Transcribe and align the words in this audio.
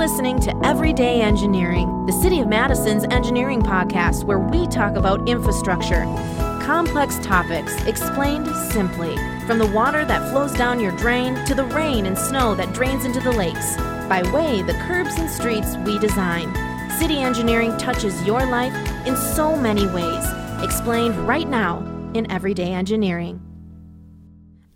listening 0.00 0.40
to 0.40 0.58
Everyday 0.64 1.20
Engineering, 1.20 2.06
the 2.06 2.12
City 2.22 2.40
of 2.40 2.48
Madison's 2.48 3.04
engineering 3.10 3.60
podcast, 3.60 4.24
where 4.24 4.38
we 4.38 4.66
talk 4.68 4.96
about 4.96 5.28
infrastructure, 5.28 6.04
complex 6.62 7.18
topics 7.18 7.76
explained 7.84 8.46
simply, 8.72 9.14
from 9.46 9.58
the 9.58 9.70
water 9.74 10.06
that 10.06 10.30
flows 10.30 10.54
down 10.54 10.80
your 10.80 10.96
drain 10.96 11.34
to 11.44 11.54
the 11.54 11.64
rain 11.64 12.06
and 12.06 12.16
snow 12.16 12.54
that 12.54 12.72
drains 12.72 13.04
into 13.04 13.20
the 13.20 13.30
lakes, 13.30 13.76
by 14.08 14.22
way 14.32 14.62
the 14.62 14.72
curbs 14.88 15.18
and 15.18 15.28
streets 15.28 15.76
we 15.84 15.98
design. 15.98 16.48
City 16.98 17.18
engineering 17.18 17.76
touches 17.76 18.24
your 18.24 18.46
life 18.46 18.72
in 19.06 19.14
so 19.14 19.54
many 19.54 19.86
ways, 19.88 20.24
explained 20.62 21.14
right 21.28 21.46
now 21.46 21.80
in 22.14 22.30
Everyday 22.30 22.72
Engineering. 22.72 23.49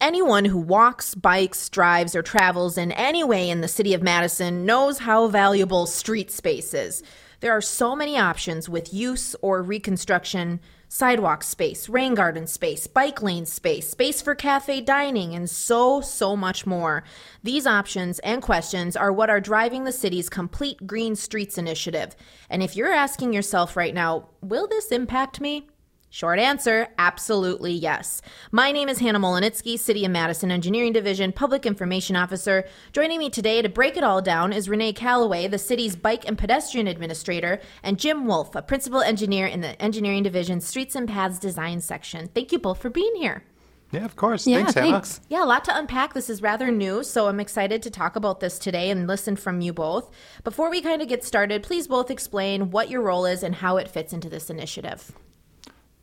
Anyone 0.01 0.45
who 0.45 0.59
walks, 0.59 1.15
bikes, 1.15 1.69
drives, 1.69 2.15
or 2.15 2.23
travels 2.23 2.77
in 2.77 2.93
any 2.93 3.25
way 3.25 3.49
in 3.49 3.61
the 3.61 3.69
city 3.69 3.95
of 3.95 4.03
Madison 4.03 4.67
knows 4.67 4.99
how 4.99 5.29
valuable 5.29 5.87
street 5.87 6.31
space 6.31 6.75
is. 6.75 7.03
There 7.41 7.53
are 7.53 7.61
so 7.61 7.95
many 7.95 8.19
options 8.19 8.69
with 8.69 8.95
use 8.95 9.35
or 9.43 9.63
reconstruction 9.63 10.61
sidewalk 10.89 11.43
space, 11.43 11.89
rain 11.89 12.15
garden 12.15 12.47
space, 12.47 12.87
bike 12.87 13.21
lane 13.21 13.45
space, 13.45 13.91
space 13.91 14.23
for 14.23 14.35
cafe 14.35 14.81
dining, 14.81 15.35
and 15.35 15.51
so, 15.51 16.01
so 16.01 16.37
much 16.37 16.67
more. 16.67 17.03
These 17.43 17.67
options 17.67 18.19
and 18.21 18.41
questions 18.41 18.97
are 18.97 19.13
what 19.13 19.29
are 19.29 19.41
driving 19.41 19.85
the 19.85 19.93
city's 19.93 20.31
Complete 20.31 20.87
Green 20.87 21.17
Streets 21.17 21.59
initiative. 21.59 22.15
And 22.49 22.63
if 22.63 22.77
you're 22.77 22.93
asking 22.93 23.33
yourself 23.33 23.77
right 23.77 23.93
now, 23.93 24.29
will 24.41 24.69
this 24.69 24.93
impact 24.93 25.41
me? 25.41 25.69
Short 26.15 26.39
answer, 26.39 26.87
absolutely 26.97 27.73
yes. 27.73 28.23
My 28.53 28.71
name 28.71 28.89
is 28.89 29.01
Hannah 29.01 29.19
Mohelnitzky, 29.19 29.77
City 29.77 30.05
of 30.05 30.13
Madison 30.13 30.53
Engineering 30.53 30.93
Division 30.93 31.33
Public 31.33 31.67
Information 31.67 32.15
Officer. 32.15 32.69
Joining 32.93 33.19
me 33.19 33.31
today 33.31 33.61
to 33.63 33.69
break 33.69 33.97
it 33.97 34.05
all 34.05 34.23
down 34.23 34.53
is 34.53 34.69
Renee 34.69 34.93
Callaway, 34.93 35.49
the 35.49 35.59
city's 35.59 35.97
Bike 35.97 36.25
and 36.25 36.39
Pedestrian 36.39 36.87
Administrator, 36.87 37.59
and 37.83 37.99
Jim 37.99 38.27
Wolfe, 38.27 38.55
a 38.55 38.63
Principal 38.63 39.01
Engineer 39.01 39.49
in 39.49 39.61
the 39.61 39.83
Engineering 39.83 40.23
Division 40.23 40.61
Streets 40.61 40.95
and 40.95 41.09
Paths 41.09 41.41
Design 41.41 41.81
Section. 41.81 42.29
Thank 42.29 42.53
you 42.53 42.61
both 42.61 42.81
for 42.81 42.91
being 42.91 43.17
here. 43.17 43.43
Yeah, 43.91 44.05
of 44.05 44.15
course. 44.15 44.47
Yeah, 44.47 44.59
thanks, 44.59 44.75
Hannah. 44.75 44.93
thanks. 44.93 45.21
Yeah, 45.29 45.43
a 45.43 45.47
lot 45.47 45.65
to 45.65 45.77
unpack. 45.77 46.15
This 46.15 46.31
is 46.31 46.41
rather 46.41 46.71
new, 46.71 47.03
so 47.03 47.27
I'm 47.27 47.41
excited 47.41 47.83
to 47.83 47.91
talk 47.91 48.15
about 48.15 48.39
this 48.39 48.61
today 48.61 48.89
and 48.89 49.09
listen 49.09 49.35
from 49.35 49.61
you 49.61 49.73
both. 49.73 50.13
Before 50.45 50.71
we 50.71 50.81
kind 50.81 51.03
of 51.03 51.09
get 51.09 51.25
started, 51.25 51.65
please 51.65 51.89
both 51.89 52.09
explain 52.09 52.71
what 52.71 52.89
your 52.89 53.03
role 53.03 53.27
is 53.27 53.43
and 53.43 53.57
how 53.57 53.79
it 53.79 53.89
fits 53.89 54.13
into 54.13 54.29
this 54.29 54.49
initiative. 54.49 55.11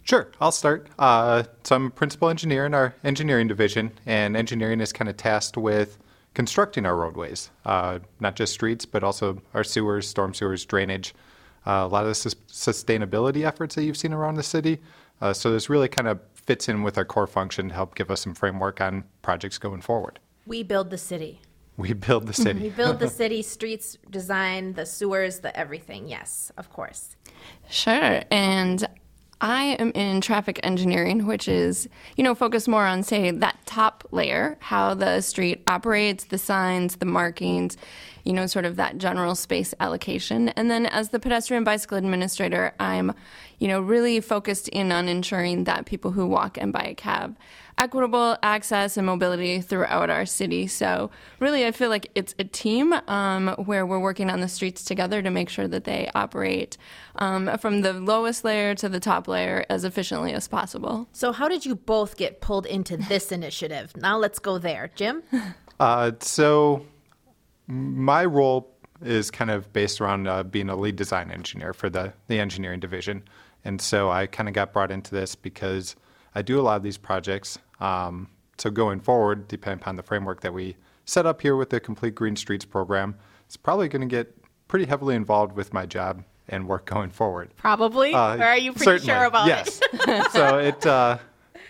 Sure, 0.03 0.31
I'll 0.39 0.51
start. 0.51 0.87
Uh, 0.97 1.43
so 1.63 1.75
I'm 1.75 1.85
a 1.87 1.89
principal 1.89 2.29
engineer 2.29 2.65
in 2.65 2.73
our 2.73 2.95
engineering 3.03 3.47
division, 3.47 3.91
and 4.05 4.35
engineering 4.35 4.81
is 4.81 4.91
kind 4.91 5.09
of 5.09 5.17
tasked 5.17 5.57
with 5.57 5.97
constructing 6.33 6.85
our 6.85 6.95
roadways, 6.95 7.51
uh, 7.65 7.99
not 8.19 8.35
just 8.35 8.53
streets, 8.53 8.85
but 8.85 9.03
also 9.03 9.41
our 9.53 9.63
sewers, 9.63 10.07
storm 10.07 10.33
sewers, 10.33 10.65
drainage, 10.65 11.13
uh, 11.67 11.83
a 11.83 11.87
lot 11.87 12.03
of 12.03 12.09
the 12.09 12.15
sus- 12.15 12.35
sustainability 12.47 13.45
efforts 13.45 13.75
that 13.75 13.83
you've 13.83 13.97
seen 13.97 14.13
around 14.13 14.35
the 14.35 14.43
city. 14.43 14.79
Uh, 15.21 15.33
so 15.33 15.51
this 15.51 15.69
really 15.69 15.87
kind 15.87 16.07
of 16.07 16.19
fits 16.33 16.67
in 16.67 16.81
with 16.81 16.97
our 16.97 17.05
core 17.05 17.27
function 17.27 17.69
to 17.69 17.73
help 17.73 17.95
give 17.95 18.09
us 18.09 18.21
some 18.21 18.33
framework 18.33 18.81
on 18.81 19.03
projects 19.21 19.57
going 19.57 19.81
forward. 19.81 20.19
We 20.45 20.63
build 20.63 20.89
the 20.89 20.97
city. 20.97 21.41
We 21.77 21.93
build 21.93 22.27
the 22.27 22.33
city. 22.33 22.59
We 22.63 22.69
build 22.69 22.99
the 22.99 23.07
city, 23.21 23.41
streets, 23.43 23.97
design, 24.09 24.73
the 24.73 24.85
sewers, 24.85 25.39
the 25.39 25.55
everything. 25.57 26.07
Yes, 26.07 26.51
of 26.57 26.69
course. 26.71 27.15
Sure. 27.69 28.23
And 28.31 28.87
I 29.41 29.75
am 29.79 29.91
in 29.95 30.21
traffic 30.21 30.59
engineering, 30.61 31.25
which 31.25 31.47
is, 31.47 31.89
you 32.15 32.23
know, 32.23 32.35
focused 32.35 32.67
more 32.67 32.85
on, 32.85 33.01
say, 33.01 33.31
that 33.31 33.57
top 33.65 34.07
layer, 34.11 34.55
how 34.59 34.93
the 34.93 35.21
street 35.21 35.63
operates, 35.65 36.25
the 36.25 36.37
signs, 36.37 36.97
the 36.97 37.07
markings, 37.07 37.75
you 38.23 38.33
know, 38.33 38.45
sort 38.45 38.65
of 38.65 38.75
that 38.75 38.97
general 38.97 39.35
space 39.35 39.73
allocation. 39.79 40.49
And 40.49 40.69
then 40.69 40.85
as 40.85 41.09
the 41.09 41.19
pedestrian 41.19 41.63
bicycle 41.63 41.97
administrator, 41.97 42.73
I'm, 42.79 43.13
you 43.59 43.67
know, 43.67 43.81
really 43.81 44.19
focused 44.19 44.67
in 44.69 44.91
on 44.91 45.07
ensuring 45.07 45.65
that 45.65 45.85
people 45.85 46.11
who 46.11 46.27
walk 46.27 46.57
and 46.57 46.71
bike 46.71 47.01
have 47.01 47.35
equitable 47.77 48.37
access 48.43 48.95
and 48.95 49.07
mobility 49.07 49.59
throughout 49.59 50.09
our 50.09 50.25
city. 50.25 50.67
So, 50.67 51.09
really, 51.39 51.65
I 51.65 51.71
feel 51.71 51.89
like 51.89 52.11
it's 52.13 52.35
a 52.37 52.43
team 52.43 52.93
um, 53.07 53.49
where 53.65 53.85
we're 53.85 53.99
working 53.99 54.29
on 54.29 54.39
the 54.39 54.47
streets 54.47 54.83
together 54.83 55.21
to 55.21 55.31
make 55.31 55.49
sure 55.49 55.67
that 55.67 55.85
they 55.85 56.09
operate 56.13 56.77
um, 57.15 57.57
from 57.57 57.81
the 57.81 57.93
lowest 57.93 58.43
layer 58.43 58.75
to 58.75 58.87
the 58.87 58.99
top 58.99 59.27
layer 59.27 59.65
as 59.69 59.83
efficiently 59.83 60.33
as 60.33 60.47
possible. 60.47 61.07
So, 61.11 61.31
how 61.31 61.47
did 61.47 61.65
you 61.65 61.75
both 61.75 62.17
get 62.17 62.39
pulled 62.39 62.65
into 62.65 62.97
this 62.97 63.31
initiative? 63.31 63.95
Now, 63.97 64.17
let's 64.17 64.39
go 64.39 64.57
there. 64.57 64.91
Jim? 64.95 65.23
Uh, 65.81 66.11
so 66.19 66.85
my 67.71 68.25
role 68.25 68.75
is 69.01 69.31
kind 69.31 69.49
of 69.49 69.71
based 69.71 70.01
around 70.01 70.27
uh, 70.27 70.43
being 70.43 70.69
a 70.69 70.75
lead 70.75 70.95
design 70.95 71.31
engineer 71.31 71.73
for 71.73 71.89
the, 71.89 72.13
the 72.27 72.39
engineering 72.39 72.79
division. 72.79 73.23
And 73.63 73.81
so 73.81 74.11
I 74.11 74.27
kind 74.27 74.49
of 74.49 74.53
got 74.53 74.73
brought 74.73 74.91
into 74.91 75.15
this 75.15 75.35
because 75.35 75.95
I 76.35 76.41
do 76.41 76.59
a 76.59 76.63
lot 76.63 76.75
of 76.75 76.83
these 76.83 76.97
projects. 76.97 77.57
Um, 77.79 78.27
so 78.57 78.69
going 78.69 78.99
forward, 78.99 79.47
depending 79.47 79.81
upon 79.81 79.95
the 79.95 80.03
framework 80.03 80.41
that 80.41 80.53
we 80.53 80.75
set 81.05 81.25
up 81.25 81.41
here 81.41 81.55
with 81.55 81.69
the 81.69 81.79
Complete 81.79 82.13
Green 82.13 82.35
Streets 82.35 82.65
program, 82.65 83.15
it's 83.45 83.57
probably 83.57 83.87
going 83.87 84.01
to 84.01 84.07
get 84.07 84.35
pretty 84.67 84.85
heavily 84.85 85.15
involved 85.15 85.55
with 85.55 85.73
my 85.73 85.85
job 85.85 86.23
and 86.49 86.67
work 86.67 86.85
going 86.85 87.09
forward. 87.09 87.51
Probably. 87.55 88.13
Uh, 88.13 88.37
or 88.37 88.43
are 88.43 88.57
you 88.57 88.73
pretty 88.73 88.85
certainly, 88.85 89.13
sure 89.13 89.23
about 89.25 89.47
yes. 89.47 89.79
it? 89.93 90.31
so 90.31 90.57
it, 90.59 90.85
uh, 90.85 91.17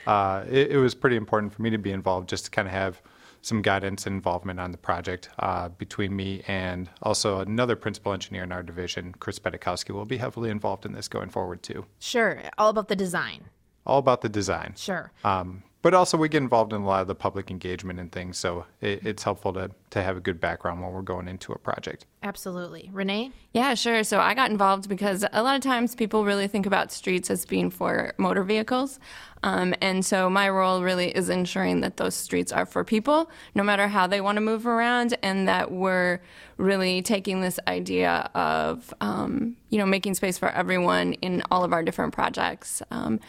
uh, 0.08 0.46
it 0.50 0.72
it 0.72 0.78
was 0.78 0.96
pretty 0.96 1.16
important 1.16 1.54
for 1.54 1.62
me 1.62 1.70
to 1.70 1.78
be 1.78 1.92
involved, 1.92 2.28
just 2.28 2.46
to 2.46 2.52
kind 2.52 2.68
of 2.68 2.74
have 2.74 3.02
some 3.42 3.62
guidance 3.62 4.06
and 4.06 4.16
involvement 4.16 4.60
on 4.60 4.72
the 4.72 4.78
project 4.78 5.30
uh, 5.40 5.70
between 5.70 6.16
me 6.16 6.44
and 6.48 6.90
also 7.02 7.40
another 7.40 7.76
principal 7.76 8.14
engineer 8.14 8.44
in 8.44 8.52
our 8.52 8.64
division, 8.64 9.14
Chris 9.20 9.40
Petykowski, 9.40 9.92
will 9.92 10.06
be 10.06 10.18
heavily 10.18 10.50
involved 10.50 10.86
in 10.86 10.94
this 10.94 11.08
going 11.08 11.30
forward 11.30 11.64
too. 11.64 11.86
Sure. 12.00 12.42
All 12.58 12.70
about 12.70 12.88
the 12.88 12.96
design. 12.96 13.46
All 13.86 13.98
about 13.98 14.22
the 14.22 14.30
design. 14.30 14.76
Sure. 14.78 15.12
Um, 15.24 15.64
but 15.82 15.94
also 15.96 16.18
we 16.18 16.30
get 16.30 16.44
involved 16.44 16.74
in 16.74 16.82
a 16.82 16.86
lot 16.86 17.02
of 17.02 17.08
the 17.08 17.16
public 17.16 17.50
engagement 17.50 18.00
and 18.00 18.12
things, 18.12 18.38
so 18.38 18.66
it, 18.82 19.06
it's 19.06 19.24
helpful 19.24 19.54
to, 19.54 19.72
to 19.92 20.02
have 20.02 20.16
a 20.16 20.22
good 20.22 20.40
background 20.40 20.82
when 20.82 20.92
we're 20.92 21.02
going 21.02 21.28
into 21.28 21.52
a 21.52 21.58
project. 21.58 22.06
Absolutely. 22.24 22.90
Renee? 22.94 23.32
Yeah, 23.54 23.74
sure. 23.74 24.04
So 24.04 24.20
I 24.20 24.34
got 24.34 24.50
involved 24.50 24.88
because 24.88 25.26
a 25.34 25.44
lot 25.44 25.56
of 25.56 25.62
times 25.62 25.96
people 25.96 26.24
really 26.24 26.48
think 26.48 26.66
about 26.66 26.94
streets 26.94 27.30
as 27.30 27.46
being 27.46 27.70
for 27.70 28.14
motor 28.18 28.44
vehicles. 28.44 29.00
Um, 29.44 29.76
and 29.82 30.06
so 30.06 30.30
my 30.30 30.50
role 30.50 30.82
really 30.82 31.10
is 31.10 31.28
ensuring 31.28 31.82
that 31.82 31.98
those 31.98 32.16
streets 32.16 32.54
are 32.54 32.66
for 32.66 32.86
people, 32.86 33.30
no 33.54 33.64
matter 33.64 33.88
how 33.90 34.08
they 34.08 34.22
want 34.22 34.38
to 34.38 34.42
move 34.42 34.66
around, 34.66 35.18
and 35.24 35.48
that 35.48 35.72
we're 35.72 36.22
really 36.58 37.02
taking 37.02 37.42
this 37.42 37.60
idea 37.68 38.30
of, 38.34 38.94
um, 39.02 39.58
you 39.70 39.78
know, 39.78 39.86
making 39.86 40.14
space 40.14 40.38
for 40.38 40.50
everyone 40.50 41.14
in 41.14 41.44
all 41.52 41.66
of 41.66 41.74
our 41.74 41.84
different 41.84 42.14
projects 42.14 42.82
um, 42.92 43.20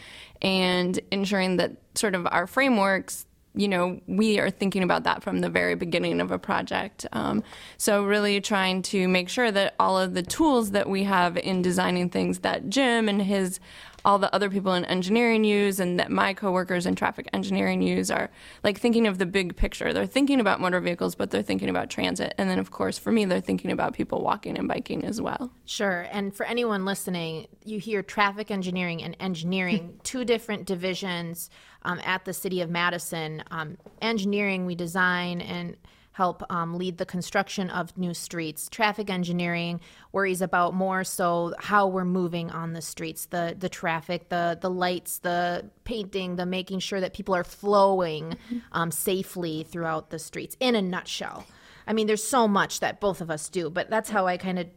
and 0.41 0.99
ensuring 1.11 1.57
that 1.57 1.71
sort 1.95 2.15
of 2.15 2.25
our 2.31 2.47
frameworks 2.47 3.25
you 3.55 3.67
know, 3.67 4.01
we 4.07 4.39
are 4.39 4.49
thinking 4.49 4.83
about 4.83 5.03
that 5.03 5.21
from 5.21 5.41
the 5.41 5.49
very 5.49 5.75
beginning 5.75 6.19
of 6.19 6.31
a 6.31 6.39
project. 6.39 7.05
Um, 7.11 7.43
so, 7.77 8.03
really 8.03 8.41
trying 8.41 8.81
to 8.83 9.07
make 9.07 9.29
sure 9.29 9.51
that 9.51 9.75
all 9.79 9.97
of 9.97 10.13
the 10.13 10.23
tools 10.23 10.71
that 10.71 10.89
we 10.89 11.03
have 11.03 11.37
in 11.37 11.61
designing 11.61 12.09
things 12.09 12.39
that 12.39 12.69
Jim 12.69 13.07
and 13.07 13.21
his 13.21 13.59
all 14.05 14.19
the 14.19 14.33
other 14.35 14.49
people 14.49 14.73
in 14.73 14.83
engineering 14.85 15.43
use 15.43 15.79
and 15.79 15.99
that 15.99 16.11
my 16.11 16.33
coworkers 16.33 16.85
in 16.85 16.95
traffic 16.95 17.29
engineering 17.33 17.81
use 17.81 18.11
are 18.11 18.29
like 18.63 18.77
thinking 18.79 19.07
of 19.07 19.17
the 19.17 19.25
big 19.25 19.55
picture. 19.55 19.93
They're 19.93 20.05
thinking 20.05 20.39
about 20.39 20.59
motor 20.59 20.81
vehicles, 20.81 21.15
but 21.15 21.31
they're 21.31 21.41
thinking 21.41 21.69
about 21.69 21.89
transit. 21.89 22.33
And 22.37 22.49
then, 22.49 22.59
of 22.59 22.71
course, 22.71 22.97
for 22.97 23.11
me, 23.11 23.25
they're 23.25 23.39
thinking 23.39 23.71
about 23.71 23.93
people 23.93 24.21
walking 24.21 24.57
and 24.57 24.67
biking 24.67 25.05
as 25.05 25.21
well. 25.21 25.51
Sure. 25.65 26.07
And 26.11 26.35
for 26.35 26.45
anyone 26.45 26.85
listening, 26.85 27.47
you 27.63 27.79
hear 27.79 28.03
traffic 28.03 28.51
engineering 28.51 29.01
and 29.03 29.15
engineering, 29.19 29.99
two 30.03 30.25
different 30.25 30.65
divisions 30.65 31.49
um, 31.85 31.99
at 32.03 32.25
the 32.25 32.33
city 32.33 32.61
of 32.61 32.69
Madison. 32.69 33.43
Um, 33.51 33.77
engineering, 34.01 34.65
we 34.65 34.75
design 34.75 35.41
and 35.41 35.77
help 36.13 36.43
um, 36.51 36.77
lead 36.77 36.97
the 36.97 37.05
construction 37.05 37.69
of 37.69 37.97
new 37.97 38.13
streets. 38.13 38.69
Traffic 38.69 39.09
engineering 39.09 39.81
worries 40.11 40.41
about 40.41 40.73
more 40.73 41.03
so 41.03 41.53
how 41.59 41.87
we're 41.87 42.05
moving 42.05 42.51
on 42.51 42.73
the 42.73 42.81
streets, 42.81 43.25
the 43.25 43.55
the 43.57 43.69
traffic, 43.69 44.29
the 44.29 44.57
the 44.61 44.69
lights, 44.69 45.19
the 45.19 45.69
painting, 45.83 46.35
the 46.35 46.45
making 46.45 46.79
sure 46.79 47.01
that 47.01 47.13
people 47.13 47.35
are 47.35 47.43
flowing 47.43 48.37
um, 48.71 48.91
safely 48.91 49.63
throughout 49.63 50.11
the 50.11 50.19
streets. 50.19 50.55
In 50.59 50.75
a 50.75 50.81
nutshell, 50.81 51.45
I 51.87 51.93
mean, 51.93 52.07
there's 52.07 52.23
so 52.23 52.47
much 52.47 52.79
that 52.79 52.99
both 53.01 53.19
of 53.19 53.29
us 53.29 53.49
do, 53.49 53.69
but 53.69 53.89
that's 53.89 54.09
how 54.09 54.27
I 54.27 54.37
kind 54.37 54.59
of 54.59 54.67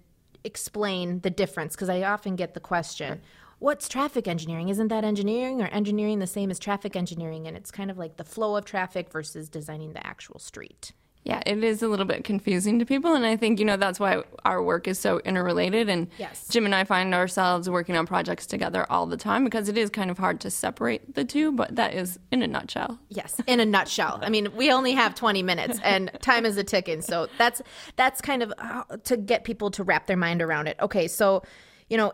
explain 0.43 1.21
the 1.21 1.31
difference 1.31 1.75
because 1.75 1.91
I 1.91 2.03
often 2.03 2.37
get 2.37 2.55
the 2.55 2.61
question. 2.61 3.21
What's 3.59 3.89
traffic 3.89 4.29
engineering? 4.29 4.69
Isn't 4.69 4.89
that 4.89 5.05
engineering 5.05 5.63
or 5.63 5.67
engineering 5.69 6.19
the 6.19 6.27
same 6.27 6.51
as 6.51 6.59
traffic 6.59 6.95
engineering? 6.95 7.47
And 7.47 7.57
it's 7.57 7.71
kind 7.71 7.91
of 7.91 7.97
like 7.97 8.17
the 8.17 8.25
flow 8.25 8.57
of 8.57 8.65
traffic 8.67 9.11
versus 9.11 9.49
designing 9.49 9.95
the 9.95 10.07
actual 10.07 10.39
street. 10.39 10.93
Yeah, 11.25 11.43
it 11.45 11.65
is 11.65 11.83
a 11.83 11.89
little 11.89 12.05
bit 12.05 12.23
confusing 12.23 12.79
to 12.79 12.87
people, 12.87 13.15
and 13.15 13.27
I 13.27 13.35
think 13.35 13.59
you 13.59 13.65
know 13.65 13.77
that's 13.77 13.99
why 13.99 14.23
our 14.45 14.63
work 14.63 14.87
is 14.87 14.97
so 15.01 15.19
interrelated. 15.25 15.89
And 15.89 16.07
Yes. 16.19 16.47
Jim 16.49 16.65
and 16.67 16.73
I 16.73 16.85
find 16.85 17.13
ourselves 17.15 17.69
working 17.69 17.97
on 17.97 18.07
projects 18.07 18.47
together 18.47 18.87
all 18.89 19.07
the 19.07 19.17
time 19.17 19.43
because 19.43 19.69
it 19.69 19.77
is 19.77 19.91
kind 19.91 20.09
of 20.09 20.19
hard 20.19 20.39
to 20.43 20.51
separate 20.51 21.17
the 21.17 21.25
two. 21.25 21.51
But 21.51 21.75
that 21.75 21.95
is 21.95 22.21
in 22.31 22.43
a 22.43 22.47
nutshell. 22.47 23.01
Yes, 23.09 23.41
in 23.49 23.59
a 23.59 23.65
nutshell. 23.67 24.21
I 24.23 24.29
mean, 24.31 24.55
we 24.55 24.71
only 24.71 24.93
have 24.93 25.17
20 25.17 25.43
minutes 25.43 25.81
and 25.83 26.13
time 26.21 26.47
is 26.47 26.59
a 26.59 26.63
ticking. 26.65 27.03
So 27.03 27.27
that's 27.39 27.61
that's 27.97 28.21
kind 28.21 28.45
of 28.45 28.53
how, 28.59 28.85
to 29.03 29.17
get 29.17 29.43
people 29.43 29.73
to 29.73 29.83
wrap 29.83 30.07
their 30.07 30.17
mind 30.17 30.43
around 30.43 30.69
it. 30.69 30.77
Okay, 30.81 31.09
so, 31.09 31.43
you 31.91 31.97
know, 31.97 32.13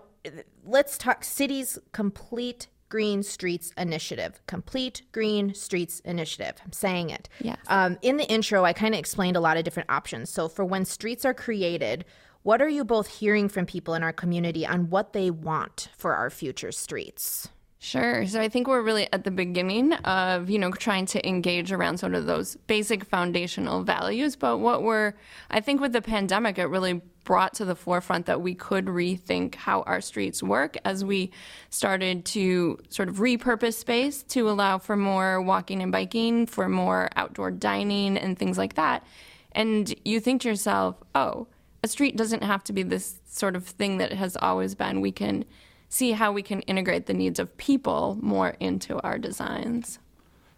let's 0.65 0.99
talk 0.99 1.25
cities 1.25 1.79
complete 1.93 2.69
green 2.89 3.23
streets 3.23 3.73
initiative. 3.79 4.41
Complete 4.47 5.01
green 5.13 5.55
streets 5.55 6.01
initiative. 6.01 6.57
I'm 6.63 6.73
saying 6.73 7.09
it. 7.09 7.29
Yes. 7.41 7.57
Um, 7.69 7.99
in 8.03 8.19
the 8.19 8.29
intro, 8.29 8.65
I 8.65 8.75
kind 8.75 8.95
of 8.95 8.99
explained 8.99 9.35
a 9.35 9.41
lot 9.41 9.57
of 9.57 9.65
different 9.65 9.91
options. 9.91 10.29
So 10.29 10.47
for 10.47 10.63
when 10.63 10.85
streets 10.85 11.25
are 11.25 11.33
created, 11.33 12.05
what 12.43 12.61
are 12.61 12.69
you 12.69 12.85
both 12.85 13.07
hearing 13.07 13.49
from 13.49 13.65
people 13.65 13.95
in 13.95 14.03
our 14.03 14.13
community 14.13 14.67
on 14.67 14.91
what 14.91 15.15
they 15.15 15.31
want 15.31 15.89
for 15.97 16.15
our 16.15 16.29
future 16.29 16.71
streets? 16.71 17.49
Sure. 17.79 18.27
So 18.27 18.41
I 18.41 18.49
think 18.49 18.69
we're 18.69 18.83
really 18.83 19.13
at 19.13 19.25
the 19.25 19.31
beginning 19.31 19.93
of, 19.95 20.51
you 20.51 20.59
know, 20.59 20.71
trying 20.71 21.07
to 21.07 21.27
engage 21.27 21.73
around 21.73 21.97
sort 21.97 22.15
of 22.15 22.27
those 22.27 22.57
basic 22.67 23.05
foundational 23.05 23.83
values. 23.83 24.37
But 24.37 24.59
what 24.59 24.83
we're, 24.83 25.15
I 25.51 25.61
think 25.61 25.81
with 25.81 25.93
the 25.93 26.03
pandemic, 26.03 26.59
it 26.59 26.67
really 26.67 27.01
brought 27.25 27.55
to 27.55 27.65
the 27.65 27.75
forefront 27.75 28.27
that 28.27 28.41
we 28.41 28.55
could 28.55 28.87
rethink 28.87 29.55
how 29.55 29.83
our 29.83 30.01
streets 30.01 30.43
work 30.43 30.77
as 30.85 31.05
we 31.05 31.31
started 31.71 32.25
to 32.25 32.79
sort 32.89 33.09
of 33.09 33.17
repurpose 33.17 33.75
space 33.75 34.23
to 34.25 34.49
allow 34.49 34.79
for 34.79 34.97
more 34.97 35.41
walking 35.41 35.83
and 35.83 35.93
biking, 35.93 36.47
for 36.47 36.69
more 36.69 37.09
outdoor 37.17 37.51
dining 37.51 38.17
and 38.17 38.39
things 38.39 38.59
like 38.59 38.75
that. 38.75 39.05
And 39.53 39.95
you 40.05 40.21
think 40.21 40.43
to 40.43 40.49
yourself, 40.49 40.97
oh, 41.15 41.47
a 41.83 41.89
street 41.89 42.17
doesn't 42.17 42.43
have 42.43 42.65
to 42.65 42.73
be 42.73 42.83
this 42.83 43.21
sort 43.27 43.57
of 43.57 43.67
thing 43.67 43.99
that 43.99 44.13
it 44.13 44.19
has 44.19 44.37
always 44.37 44.75
been. 44.75 45.01
We 45.01 45.13
can 45.13 45.45
see 45.89 46.13
how 46.13 46.33
we 46.33 46.43
can 46.43 46.61
integrate 46.63 47.07
the 47.07 47.15
needs 47.15 47.39
of 47.39 47.57
people 47.57 48.19
more 48.21 48.57
into 48.61 49.01
our 49.03 49.19
designs. 49.19 49.99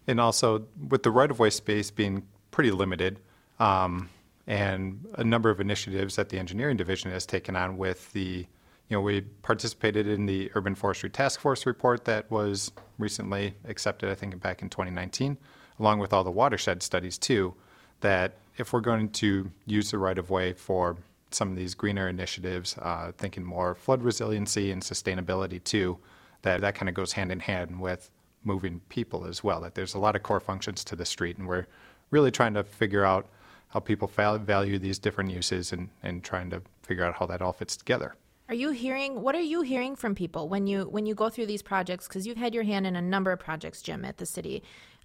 And 0.06 0.20
also, 0.20 0.66
with 0.88 1.02
the 1.02 1.10
right 1.10 1.30
of 1.30 1.38
way 1.38 1.50
space 1.50 1.90
being 1.90 2.26
pretty 2.50 2.70
limited, 2.70 3.20
um, 3.58 4.10
and 4.46 5.06
a 5.14 5.24
number 5.24 5.50
of 5.50 5.60
initiatives 5.60 6.16
that 6.16 6.28
the 6.28 6.38
engineering 6.38 6.76
division 6.76 7.10
has 7.10 7.24
taken 7.24 7.56
on 7.56 7.78
with 7.78 8.12
the, 8.12 8.46
you 8.88 8.96
know, 8.96 9.00
we 9.00 9.22
participated 9.42 10.06
in 10.06 10.26
the 10.26 10.50
Urban 10.54 10.74
Forestry 10.74 11.08
Task 11.08 11.40
Force 11.40 11.64
report 11.66 12.04
that 12.04 12.30
was 12.30 12.70
recently 12.98 13.54
accepted, 13.66 14.10
I 14.10 14.14
think, 14.14 14.40
back 14.40 14.60
in 14.60 14.68
2019, 14.68 15.38
along 15.78 15.98
with 15.98 16.12
all 16.12 16.24
the 16.24 16.30
watershed 16.30 16.82
studies 16.82 17.16
too, 17.16 17.54
that 18.00 18.36
if 18.56 18.72
we're 18.72 18.80
going 18.80 19.08
to 19.10 19.50
use 19.66 19.90
the 19.90 19.98
right 19.98 20.18
of 20.18 20.30
way 20.30 20.52
for 20.52 20.96
some 21.30 21.50
of 21.50 21.56
these 21.56 21.74
greener 21.74 22.08
initiatives, 22.08 22.76
uh, 22.78 23.12
thinking 23.16 23.44
more 23.44 23.74
flood 23.74 24.02
resiliency 24.02 24.70
and 24.70 24.82
sustainability 24.82 25.62
too, 25.62 25.98
that 26.42 26.60
that 26.60 26.74
kind 26.74 26.88
of 26.88 26.94
goes 26.94 27.12
hand 27.12 27.32
in 27.32 27.40
hand 27.40 27.80
with 27.80 28.10
moving 28.44 28.80
people 28.90 29.24
as 29.24 29.42
well. 29.42 29.60
That 29.62 29.74
there's 29.74 29.94
a 29.94 29.98
lot 29.98 30.14
of 30.14 30.22
core 30.22 30.40
functions 30.40 30.84
to 30.84 30.96
the 30.96 31.06
street, 31.06 31.38
and 31.38 31.48
we're 31.48 31.66
really 32.10 32.30
trying 32.30 32.54
to 32.54 32.62
figure 32.62 33.04
out 33.04 33.26
how 33.74 33.80
people 33.80 34.06
val- 34.06 34.38
value 34.38 34.78
these 34.78 35.00
different 35.00 35.30
uses 35.30 35.72
and, 35.72 35.90
and 36.02 36.22
trying 36.22 36.48
to 36.48 36.62
figure 36.82 37.04
out 37.04 37.16
how 37.16 37.26
that 37.26 37.42
all 37.42 37.52
fits 37.52 37.76
together. 37.76 38.14
Are 38.48 38.54
you 38.54 38.70
hearing 38.70 39.20
what 39.20 39.34
are 39.34 39.40
you 39.40 39.62
hearing 39.62 39.96
from 39.96 40.14
people 40.14 40.48
when 40.48 40.66
you 40.66 40.82
when 40.84 41.06
you 41.06 41.14
go 41.14 41.28
through 41.28 41.46
these 41.46 41.62
projects 41.62 42.06
because 42.06 42.26
you've 42.26 42.36
had 42.36 42.54
your 42.54 42.62
hand 42.62 42.86
in 42.86 42.94
a 42.94 43.02
number 43.02 43.32
of 43.32 43.40
projects 43.40 43.82
Jim 43.82 44.04
at 44.04 44.18
the 44.18 44.26
city 44.26 44.62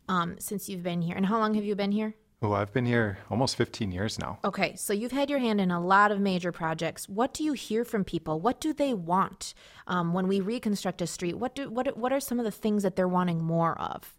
um, 0.07 0.35
since 0.39 0.69
you've 0.69 0.83
been 0.83 1.01
here 1.01 1.15
and 1.15 1.25
how 1.25 1.39
long 1.39 1.53
have 1.55 1.63
you 1.63 1.75
been 1.75 1.91
here? 1.91 2.13
Oh, 2.41 2.53
I've 2.53 2.71
been 2.71 2.85
here 2.85 3.17
almost 3.29 3.55
15 3.55 3.91
years 3.91 4.19
now. 4.19 4.39
Okay, 4.45 4.75
so 4.75 4.93
you've 4.93 5.11
had 5.11 5.29
your 5.29 5.39
hand 5.39 5.59
in 5.59 5.71
a 5.71 5.83
lot 5.83 6.11
of 6.11 6.19
major 6.21 6.51
projects. 6.51 7.09
What 7.09 7.33
do 7.33 7.43
you 7.43 7.53
hear 7.53 7.83
from 7.83 8.05
people? 8.05 8.39
What 8.39 8.61
do 8.61 8.71
they 8.71 8.93
want 8.93 9.53
um, 9.87 10.13
when 10.13 10.27
we 10.27 10.39
reconstruct 10.39 11.01
a 11.01 11.07
street? 11.07 11.35
What 11.39 11.55
do 11.55 11.69
what 11.69 11.97
what 11.97 12.13
are 12.13 12.19
some 12.19 12.39
of 12.39 12.45
the 12.45 12.51
things 12.51 12.83
that 12.83 12.95
they're 12.95 13.07
wanting 13.07 13.43
more 13.43 13.79
of? 13.79 14.15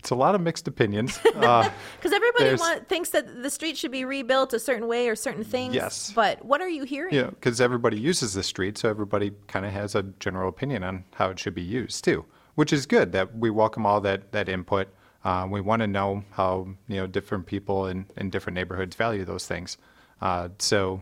It's 0.00 0.10
a 0.10 0.14
lot 0.14 0.34
of 0.34 0.40
mixed 0.40 0.66
opinions. 0.66 1.18
Uh, 1.40 1.70
Because 1.96 2.12
everybody 2.12 2.54
want, 2.54 2.88
thinks 2.88 3.10
that 3.10 3.42
the 3.42 3.48
street 3.50 3.76
should 3.76 3.90
be 3.90 4.04
rebuilt 4.04 4.52
a 4.52 4.58
certain 4.58 4.86
way 4.88 5.08
or 5.08 5.16
certain 5.16 5.44
things. 5.44 5.74
Yes. 5.74 6.12
But 6.14 6.44
what 6.44 6.60
are 6.60 6.68
you 6.68 6.84
hearing? 6.84 7.14
Yeah, 7.14 7.30
because 7.30 7.60
everybody 7.62 7.98
uses 7.98 8.34
the 8.34 8.42
street, 8.42 8.76
so 8.76 8.90
everybody 8.90 9.32
kind 9.46 9.64
of 9.64 9.72
has 9.72 9.94
a 9.94 10.02
general 10.02 10.48
opinion 10.48 10.82
on 10.82 11.04
how 11.14 11.30
it 11.30 11.38
should 11.38 11.54
be 11.54 11.62
used 11.62 12.04
too, 12.04 12.26
which 12.56 12.72
is 12.72 12.84
good. 12.84 13.12
That 13.12 13.34
we 13.36 13.48
welcome 13.48 13.86
all 13.86 14.00
that 14.02 14.32
that 14.32 14.48
input. 14.50 14.88
Uh, 15.24 15.46
we 15.50 15.60
want 15.60 15.80
to 15.80 15.86
know 15.86 16.24
how 16.32 16.68
you 16.88 16.96
know 16.96 17.06
different 17.06 17.46
people 17.46 17.86
in, 17.86 18.06
in 18.16 18.28
different 18.28 18.54
neighborhoods 18.54 18.96
value 18.96 19.24
those 19.24 19.46
things. 19.46 19.78
Uh, 20.20 20.48
so, 20.58 21.00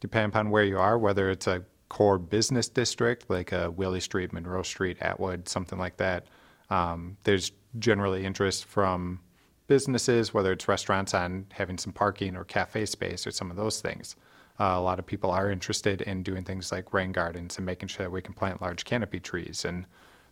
depending 0.00 0.30
upon 0.30 0.50
where 0.50 0.64
you 0.64 0.78
are, 0.78 0.98
whether 0.98 1.30
it's 1.30 1.46
a 1.46 1.64
core 1.88 2.18
business 2.18 2.68
district 2.68 3.30
like 3.30 3.52
a 3.52 3.70
Willy 3.70 4.00
Street, 4.00 4.32
Monroe 4.32 4.62
Street, 4.62 4.96
Atwood, 5.00 5.48
something 5.48 5.78
like 5.78 5.98
that, 5.98 6.26
um, 6.70 7.16
there's 7.24 7.52
generally 7.78 8.24
interest 8.24 8.64
from 8.64 9.20
businesses, 9.66 10.32
whether 10.32 10.52
it's 10.52 10.66
restaurants 10.68 11.14
on 11.14 11.46
having 11.52 11.78
some 11.78 11.92
parking 11.92 12.36
or 12.36 12.44
cafe 12.44 12.86
space 12.86 13.26
or 13.26 13.30
some 13.30 13.50
of 13.50 13.56
those 13.56 13.80
things. 13.80 14.16
Uh, 14.60 14.74
a 14.76 14.80
lot 14.80 14.98
of 14.98 15.06
people 15.06 15.30
are 15.30 15.50
interested 15.50 16.02
in 16.02 16.22
doing 16.22 16.42
things 16.42 16.72
like 16.72 16.92
rain 16.92 17.12
gardens 17.12 17.56
and 17.56 17.66
making 17.66 17.88
sure 17.88 18.04
that 18.04 18.10
we 18.10 18.22
can 18.22 18.34
plant 18.34 18.60
large 18.60 18.84
canopy 18.84 19.20
trees 19.20 19.64
and 19.64 19.86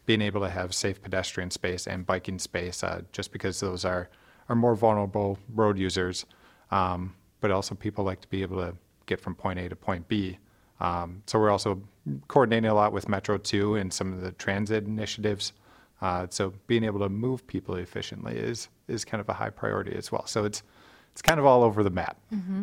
being 0.06 0.22
able 0.22 0.40
to 0.40 0.48
have 0.48 0.74
safe 0.74 1.00
pedestrian 1.02 1.50
space 1.50 1.86
and 1.86 2.06
biking 2.06 2.38
space, 2.38 2.82
uh, 2.82 3.02
just 3.12 3.32
because 3.32 3.60
those 3.60 3.84
are, 3.84 4.08
are 4.48 4.56
more 4.56 4.74
vulnerable 4.74 5.38
road 5.54 5.78
users. 5.78 6.24
Um, 6.70 7.14
but 7.40 7.50
also, 7.50 7.74
people 7.74 8.04
like 8.04 8.20
to 8.22 8.28
be 8.28 8.42
able 8.42 8.56
to 8.58 8.74
get 9.04 9.20
from 9.20 9.34
point 9.34 9.58
A 9.58 9.68
to 9.68 9.76
point 9.76 10.08
B. 10.08 10.38
Um, 10.80 11.22
so, 11.26 11.38
we're 11.38 11.50
also 11.50 11.82
coordinating 12.28 12.70
a 12.70 12.74
lot 12.74 12.92
with 12.92 13.08
Metro 13.08 13.36
2 13.36 13.76
and 13.76 13.92
some 13.92 14.12
of 14.12 14.20
the 14.20 14.32
transit 14.32 14.84
initiatives. 14.86 15.52
Uh, 16.02 16.26
so, 16.30 16.52
being 16.66 16.84
able 16.84 17.00
to 17.00 17.08
move 17.08 17.46
people 17.46 17.76
efficiently 17.76 18.36
is, 18.36 18.68
is 18.86 19.04
kind 19.04 19.20
of 19.20 19.28
a 19.28 19.32
high 19.32 19.50
priority 19.50 19.94
as 19.96 20.12
well. 20.12 20.26
So, 20.26 20.44
it's 20.44 20.62
it's 21.12 21.22
kind 21.22 21.40
of 21.40 21.46
all 21.46 21.62
over 21.62 21.82
the 21.82 21.88
map, 21.88 22.18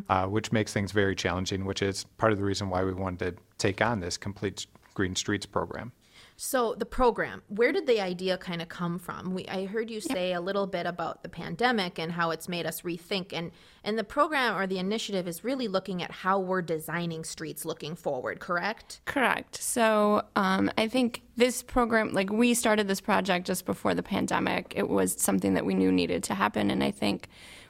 uh, 0.09 0.27
which 0.27 0.51
makes 0.51 0.71
things 0.71 0.91
very 0.91 1.15
challenging, 1.15 1.65
which 1.65 1.81
is 1.81 2.03
part 2.19 2.31
of 2.31 2.37
the 2.37 2.43
reason 2.43 2.69
why 2.69 2.83
we 2.83 2.93
wanted 2.93 3.17
to 3.35 3.41
take 3.57 3.81
on 3.81 3.99
this 3.99 4.15
complete 4.15 4.67
green 4.93 5.15
streets 5.15 5.47
program. 5.47 5.91
So 6.35 6.75
the 6.75 6.85
program, 6.85 7.43
where 7.47 7.71
did 7.71 7.85
the 7.85 8.01
idea 8.01 8.37
kind 8.37 8.61
of 8.61 8.69
come 8.69 8.97
from? 8.97 9.33
We, 9.33 9.47
I 9.47 9.65
heard 9.65 9.89
you 9.89 10.01
say 10.01 10.33
a 10.33 10.41
little 10.41 10.67
bit 10.67 10.85
about 10.85 11.21
the 11.23 11.29
pandemic 11.29 11.99
and 11.99 12.11
how 12.11 12.31
it's 12.31 12.49
made 12.49 12.65
us 12.65 12.81
rethink, 12.81 13.33
and 13.33 13.51
and 13.83 13.97
the 13.97 14.03
program 14.03 14.57
or 14.57 14.65
the 14.65 14.79
initiative 14.79 15.27
is 15.27 15.43
really 15.43 15.67
looking 15.67 16.01
at 16.01 16.11
how 16.11 16.39
we're 16.39 16.61
designing 16.61 17.23
streets 17.23 17.65
looking 17.65 17.95
forward. 17.95 18.39
Correct? 18.39 19.01
Correct. 19.05 19.61
So 19.61 20.23
um, 20.35 20.71
I 20.77 20.87
think 20.87 21.21
this 21.35 21.61
program, 21.61 22.13
like 22.13 22.31
we 22.31 22.53
started 22.53 22.87
this 22.87 23.01
project 23.01 23.45
just 23.45 23.65
before 23.65 23.93
the 23.93 24.03
pandemic. 24.03 24.73
It 24.75 24.89
was 24.89 25.13
something 25.13 25.53
that 25.53 25.65
we 25.65 25.75
knew 25.75 25.91
needed 25.91 26.23
to 26.25 26.33
happen, 26.33 26.71
and 26.71 26.83
I 26.83 26.91
think 26.91 27.27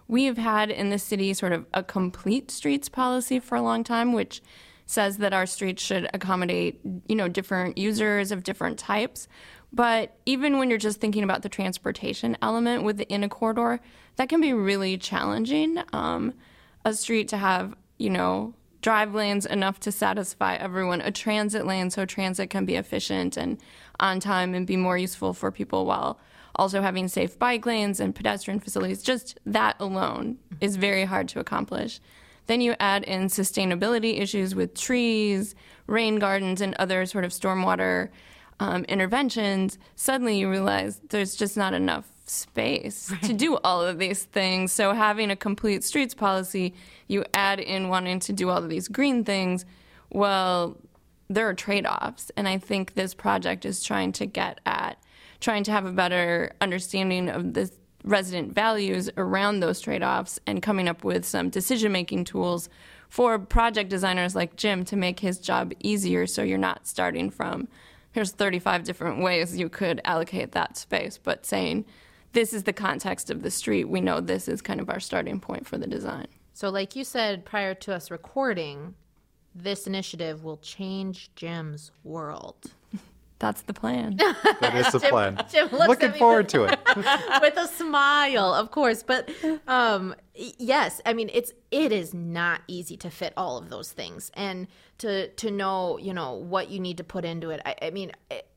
we 0.07 0.25
have 0.25 0.37
had 0.37 0.69
in 0.69 0.89
the 0.89 0.99
city 0.99 1.33
sort 1.33 1.53
of 1.53 1.65
a 1.73 1.83
complete 1.83 2.51
streets 2.51 2.89
policy 2.89 3.39
for 3.39 3.55
a 3.55 3.61
long 3.61 3.83
time, 3.83 4.13
which 4.13 4.41
says 4.93 5.17
that 5.17 5.33
our 5.33 5.45
streets 5.45 5.83
should 5.83 6.09
accommodate, 6.13 6.79
you 7.07 7.15
know, 7.15 7.27
different 7.27 7.77
users 7.77 8.31
of 8.31 8.43
different 8.43 8.77
types. 8.77 9.27
But 9.73 10.15
even 10.25 10.59
when 10.59 10.69
you're 10.69 10.77
just 10.77 11.01
thinking 11.01 11.23
about 11.23 11.41
the 11.41 11.49
transportation 11.49 12.37
element 12.41 12.83
within 12.83 13.23
a 13.23 13.29
corridor, 13.29 13.79
that 14.17 14.29
can 14.29 14.39
be 14.39 14.53
really 14.53 14.97
challenging. 14.97 15.81
Um, 15.91 16.33
a 16.85 16.93
street 16.93 17.27
to 17.29 17.37
have, 17.37 17.75
you 17.97 18.09
know, 18.09 18.53
drive 18.81 19.15
lanes 19.15 19.45
enough 19.45 19.79
to 19.79 19.91
satisfy 19.91 20.55
everyone, 20.55 21.01
a 21.01 21.11
transit 21.11 21.65
lane 21.65 21.89
so 21.89 22.05
transit 22.05 22.49
can 22.49 22.65
be 22.65 22.75
efficient 22.75 23.37
and 23.37 23.57
on 23.99 24.19
time 24.19 24.53
and 24.53 24.67
be 24.67 24.77
more 24.77 24.97
useful 24.97 25.33
for 25.33 25.51
people 25.51 25.85
while 25.85 26.19
also 26.55 26.81
having 26.81 27.07
safe 27.07 27.39
bike 27.39 27.65
lanes 27.65 27.99
and 27.99 28.13
pedestrian 28.13 28.59
facilities. 28.59 29.01
Just 29.01 29.39
that 29.45 29.75
alone 29.79 30.37
is 30.61 30.75
very 30.75 31.05
hard 31.05 31.27
to 31.29 31.39
accomplish. 31.39 31.99
Then 32.47 32.61
you 32.61 32.75
add 32.79 33.03
in 33.03 33.27
sustainability 33.27 34.19
issues 34.19 34.55
with 34.55 34.77
trees, 34.77 35.55
rain 35.87 36.19
gardens, 36.19 36.61
and 36.61 36.75
other 36.75 37.05
sort 37.05 37.25
of 37.25 37.31
stormwater 37.31 38.09
um, 38.59 38.83
interventions. 38.85 39.77
Suddenly 39.95 40.37
you 40.37 40.49
realize 40.49 41.01
there's 41.09 41.35
just 41.35 41.57
not 41.57 41.73
enough 41.73 42.05
space 42.25 43.13
to 43.23 43.33
do 43.33 43.57
all 43.57 43.81
of 43.81 43.99
these 43.99 44.23
things. 44.23 44.71
So 44.71 44.93
having 44.93 45.31
a 45.31 45.35
complete 45.35 45.83
streets 45.83 46.13
policy, 46.13 46.73
you 47.07 47.23
add 47.33 47.59
in 47.59 47.89
wanting 47.89 48.19
to 48.21 48.33
do 48.33 48.49
all 48.49 48.57
of 48.57 48.69
these 48.69 48.87
green 48.87 49.23
things. 49.23 49.65
Well, 50.09 50.77
there 51.29 51.47
are 51.47 51.53
trade-offs, 51.53 52.31
and 52.35 52.47
I 52.47 52.57
think 52.57 52.93
this 52.93 53.13
project 53.13 53.65
is 53.65 53.83
trying 53.83 54.11
to 54.13 54.25
get 54.25 54.59
at 54.65 54.97
trying 55.43 55.63
to 55.65 55.71
have 55.71 55.85
a 55.85 55.91
better 55.91 56.53
understanding 56.61 57.29
of 57.29 57.53
the 57.53 57.69
resident 58.03 58.53
values 58.53 59.09
around 59.17 59.59
those 59.59 59.79
trade-offs 59.79 60.39
and 60.45 60.61
coming 60.61 60.87
up 60.87 61.03
with 61.03 61.25
some 61.25 61.49
decision-making 61.49 62.25
tools 62.25 62.69
for 63.09 63.37
project 63.37 63.89
designers 63.89 64.35
like 64.35 64.55
Jim 64.55 64.83
to 64.85 64.95
make 64.95 65.19
his 65.19 65.39
job 65.39 65.73
easier 65.79 66.25
so 66.27 66.43
you're 66.43 66.57
not 66.57 66.87
starting 66.87 67.29
from 67.29 67.67
here's 68.13 68.31
35 68.31 68.83
different 68.83 69.21
ways 69.21 69.57
you 69.57 69.67
could 69.69 69.99
allocate 70.05 70.53
that 70.53 70.77
space, 70.77 71.19
but 71.21 71.45
saying 71.45 71.85
this 72.31 72.53
is 72.53 72.63
the 72.63 72.73
context 72.73 73.29
of 73.29 73.43
the 73.43 73.51
street, 73.51 73.85
we 73.85 74.01
know 74.01 74.19
this 74.19 74.47
is 74.47 74.61
kind 74.61 74.79
of 74.79 74.89
our 74.89 74.99
starting 74.99 75.39
point 75.39 75.67
for 75.67 75.77
the 75.77 75.87
design. 75.87 76.27
So, 76.53 76.69
like 76.69 76.95
you 76.95 77.03
said 77.03 77.45
prior 77.45 77.73
to 77.75 77.93
us 77.93 78.09
recording, 78.09 78.95
this 79.53 79.85
initiative 79.85 80.43
will 80.43 80.57
change 80.57 81.29
Jim's 81.35 81.91
world. 82.03 82.73
That's 83.39 83.63
the 83.63 83.73
plan. 83.73 84.17
That 84.61 84.75
is 84.75 84.91
the 84.93 84.99
plan. 84.99 85.43
Jim 85.51 85.67
looks 85.71 85.87
Looking 85.87 86.09
at 86.09 86.13
me 86.13 86.19
forward 86.19 86.47
to 86.49 86.63
it. 86.63 86.79
with 87.41 87.57
a 87.57 87.67
smile, 87.67 88.53
of 88.53 88.71
course. 88.71 89.03
But 89.03 89.29
um, 89.67 90.15
yes, 90.33 91.01
I 91.05 91.13
mean 91.13 91.29
it's 91.33 91.51
it 91.71 91.91
is 91.91 92.13
not 92.13 92.61
easy 92.67 92.95
to 92.97 93.09
fit 93.09 93.33
all 93.35 93.57
of 93.57 93.69
those 93.69 93.91
things, 93.91 94.31
and 94.35 94.67
to 94.99 95.27
to 95.27 95.51
know 95.51 95.97
you 95.97 96.13
know 96.13 96.33
what 96.35 96.69
you 96.69 96.79
need 96.79 96.97
to 96.97 97.03
put 97.03 97.25
into 97.25 97.49
it. 97.49 97.61
I, 97.65 97.75
I 97.81 97.89
mean, 97.89 98.13
it, 98.31 98.47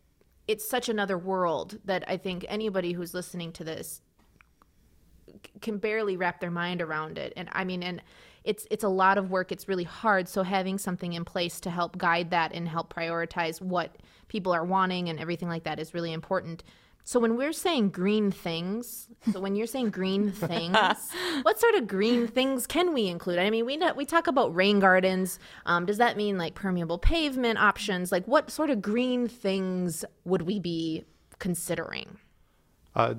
it's 0.47 0.68
such 0.68 0.88
another 0.88 1.18
world 1.18 1.78
that 1.85 2.04
I 2.06 2.16
think 2.16 2.45
anybody 2.49 2.92
who's 2.92 3.12
listening 3.14 3.52
to 3.52 3.64
this 3.64 4.00
c- 5.26 5.50
can 5.61 5.78
barely 5.78 6.16
wrap 6.16 6.40
their 6.40 6.50
mind 6.52 6.80
around 6.80 7.18
it. 7.18 7.33
And 7.37 7.49
I 7.52 7.64
mean, 7.64 7.83
and 7.83 8.02
it's 8.46 8.66
it's 8.70 8.84
a 8.84 8.88
lot 8.88 9.18
of 9.18 9.30
work. 9.30 9.52
It's 9.52 9.68
really 9.68 9.84
hard. 9.84 10.28
So 10.28 10.42
having 10.42 10.78
something 10.78 11.12
in 11.12 11.24
place 11.24 11.60
to 11.60 11.70
help 11.70 11.98
guide 11.98 12.30
that 12.30 12.52
and 12.52 12.68
help 12.68 12.94
prioritize 12.94 13.60
what 13.60 13.96
people 14.28 14.52
are 14.52 14.64
wanting 14.64 15.08
and 15.08 15.18
everything 15.20 15.48
like 15.48 15.64
that 15.64 15.78
is 15.78 15.92
really 15.92 16.12
important. 16.12 16.62
So 17.04 17.20
when 17.20 17.36
we're 17.36 17.52
saying 17.52 17.90
green 17.90 18.32
things, 18.32 19.08
so 19.30 19.38
when 19.38 19.54
you're 19.54 19.68
saying 19.68 19.90
green 19.90 20.32
things, 20.32 20.76
what 21.42 21.60
sort 21.60 21.76
of 21.76 21.86
green 21.86 22.26
things 22.26 22.66
can 22.66 22.92
we 22.92 23.06
include? 23.06 23.38
I 23.38 23.48
mean, 23.48 23.64
we 23.64 23.76
know, 23.76 23.92
we 23.94 24.04
talk 24.04 24.26
about 24.26 24.52
rain 24.54 24.80
gardens. 24.80 25.38
Um, 25.66 25.86
does 25.86 25.98
that 25.98 26.16
mean 26.16 26.36
like 26.36 26.56
permeable 26.56 26.98
pavement 26.98 27.60
options? 27.60 28.10
Like 28.10 28.26
what 28.26 28.50
sort 28.50 28.70
of 28.70 28.82
green 28.82 29.28
things 29.28 30.04
would 30.24 30.42
we 30.42 30.58
be 30.58 31.04
considering? 31.38 32.18
Uh, 32.96 33.14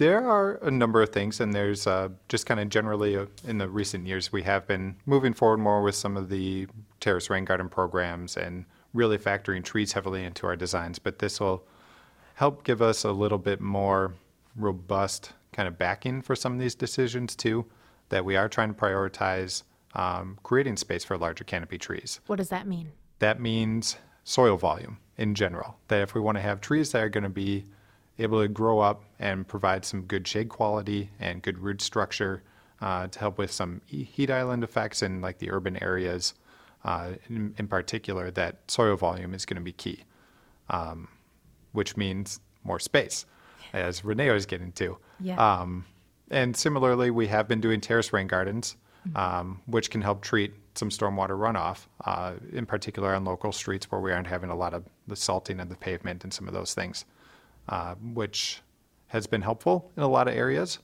there 0.00 0.26
are 0.26 0.54
a 0.62 0.70
number 0.70 1.02
of 1.02 1.10
things, 1.10 1.40
and 1.40 1.52
there's 1.52 1.86
uh, 1.86 2.08
just 2.30 2.46
kind 2.46 2.58
of 2.58 2.70
generally 2.70 3.18
uh, 3.18 3.26
in 3.46 3.58
the 3.58 3.68
recent 3.68 4.06
years, 4.06 4.32
we 4.32 4.42
have 4.42 4.66
been 4.66 4.96
moving 5.04 5.34
forward 5.34 5.58
more 5.58 5.82
with 5.82 5.94
some 5.94 6.16
of 6.16 6.30
the 6.30 6.66
terrace 7.00 7.28
rain 7.28 7.44
garden 7.44 7.68
programs 7.68 8.38
and 8.38 8.64
really 8.94 9.18
factoring 9.18 9.62
trees 9.62 9.92
heavily 9.92 10.24
into 10.24 10.46
our 10.46 10.56
designs. 10.56 10.98
But 10.98 11.18
this 11.18 11.38
will 11.38 11.66
help 12.36 12.64
give 12.64 12.80
us 12.80 13.04
a 13.04 13.12
little 13.12 13.36
bit 13.36 13.60
more 13.60 14.14
robust 14.56 15.34
kind 15.52 15.68
of 15.68 15.76
backing 15.76 16.22
for 16.22 16.34
some 16.34 16.54
of 16.54 16.58
these 16.58 16.74
decisions, 16.74 17.36
too, 17.36 17.66
that 18.08 18.24
we 18.24 18.36
are 18.36 18.48
trying 18.48 18.72
to 18.72 18.80
prioritize 18.80 19.64
um, 19.94 20.38
creating 20.42 20.78
space 20.78 21.04
for 21.04 21.18
larger 21.18 21.44
canopy 21.44 21.76
trees 21.76 22.20
What 22.26 22.36
does 22.36 22.48
that 22.48 22.66
mean? 22.66 22.92
that 23.18 23.38
means 23.38 23.96
soil 24.24 24.56
volume 24.56 24.96
in 25.18 25.34
general. 25.34 25.76
That 25.88 26.00
if 26.00 26.14
we 26.14 26.22
want 26.22 26.38
to 26.38 26.42
have 26.42 26.62
trees 26.62 26.92
that 26.92 27.02
are 27.02 27.10
going 27.10 27.24
to 27.24 27.28
be 27.28 27.66
able 28.20 28.40
to 28.42 28.48
grow 28.48 28.80
up 28.80 29.02
and 29.18 29.46
provide 29.48 29.84
some 29.84 30.02
good 30.02 30.28
shade 30.28 30.48
quality 30.48 31.10
and 31.18 31.42
good 31.42 31.58
root 31.58 31.80
structure 31.80 32.42
uh, 32.80 33.06
to 33.08 33.18
help 33.18 33.38
with 33.38 33.50
some 33.50 33.80
heat 33.86 34.30
island 34.30 34.64
effects 34.64 35.02
in 35.02 35.20
like 35.20 35.38
the 35.38 35.50
urban 35.50 35.82
areas, 35.82 36.34
uh, 36.84 37.12
in, 37.28 37.54
in 37.58 37.66
particular, 37.68 38.30
that 38.30 38.58
soil 38.68 38.96
volume 38.96 39.34
is 39.34 39.44
going 39.44 39.56
to 39.56 39.62
be 39.62 39.72
key, 39.72 40.04
um, 40.70 41.08
which 41.72 41.96
means 41.96 42.40
more 42.64 42.78
space, 42.78 43.26
as 43.72 44.04
Renee 44.04 44.30
was 44.30 44.46
getting 44.46 44.72
to. 44.72 44.96
Yeah. 45.18 45.36
Um, 45.36 45.84
and 46.30 46.56
similarly, 46.56 47.10
we 47.10 47.26
have 47.26 47.48
been 47.48 47.60
doing 47.60 47.80
terrace 47.80 48.12
rain 48.12 48.26
gardens, 48.26 48.76
um, 49.14 49.60
which 49.66 49.90
can 49.90 50.00
help 50.00 50.22
treat 50.22 50.54
some 50.74 50.88
stormwater 50.88 51.30
runoff, 51.30 51.86
uh, 52.04 52.34
in 52.52 52.64
particular 52.64 53.14
on 53.14 53.24
local 53.24 53.52
streets 53.52 53.90
where 53.90 54.00
we 54.00 54.12
aren't 54.12 54.26
having 54.26 54.50
a 54.50 54.56
lot 54.56 54.72
of 54.72 54.84
the 55.06 55.16
salting 55.16 55.60
of 55.60 55.68
the 55.68 55.76
pavement 55.76 56.22
and 56.22 56.32
some 56.32 56.46
of 56.46 56.54
those 56.54 56.74
things, 56.74 57.04
uh, 57.68 57.94
which 57.96 58.62
has 59.08 59.26
been 59.26 59.42
helpful 59.42 59.90
in 59.96 60.02
a 60.02 60.08
lot 60.08 60.28
of 60.28 60.34
areas. 60.34 60.78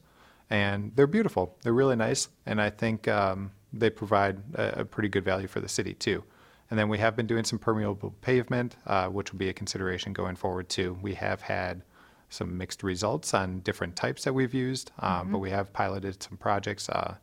And 0.51 0.93
they're 0.95 1.07
beautiful. 1.07 1.57
They're 1.63 1.73
really 1.73 1.97
nice. 1.97 2.29
And 2.45 2.61
I 2.61 2.71
think 2.71 3.09
um, 3.09 3.51
they 3.73 3.91
provide 3.91 4.43
a, 4.55 4.81
a 4.81 4.85
pretty 4.85 5.09
good 5.09 5.25
value 5.25 5.49
for 5.49 5.61
the 5.61 5.69
city, 5.69 5.95
too. 5.95 6.23
And 6.71 6.79
then 6.79 6.89
we 6.89 6.99
have 6.99 7.17
been 7.17 7.27
doing 7.27 7.45
some 7.45 7.59
permeable 7.59 8.15
pavement, 8.21 8.77
uh, 8.87 9.09
which 9.09 9.33
will 9.33 9.39
be 9.39 9.49
a 9.49 9.53
consideration 9.53 10.13
going 10.13 10.37
forward, 10.37 10.69
too. 10.69 10.99
We 11.03 11.15
have 11.15 11.41
had 11.41 11.83
some 12.29 12.59
mixed 12.59 12.83
results 12.83 13.35
on 13.35 13.61
different 13.61 13.95
types 13.95 14.25
that 14.25 14.33
we've 14.33 14.55
used, 14.55 14.91
um, 14.99 15.31
but 15.31 15.39
we 15.39 15.51
have 15.51 15.73
piloted 15.73 16.23
some 16.23 16.37
projects. 16.37 16.89
Uh, 16.89 17.17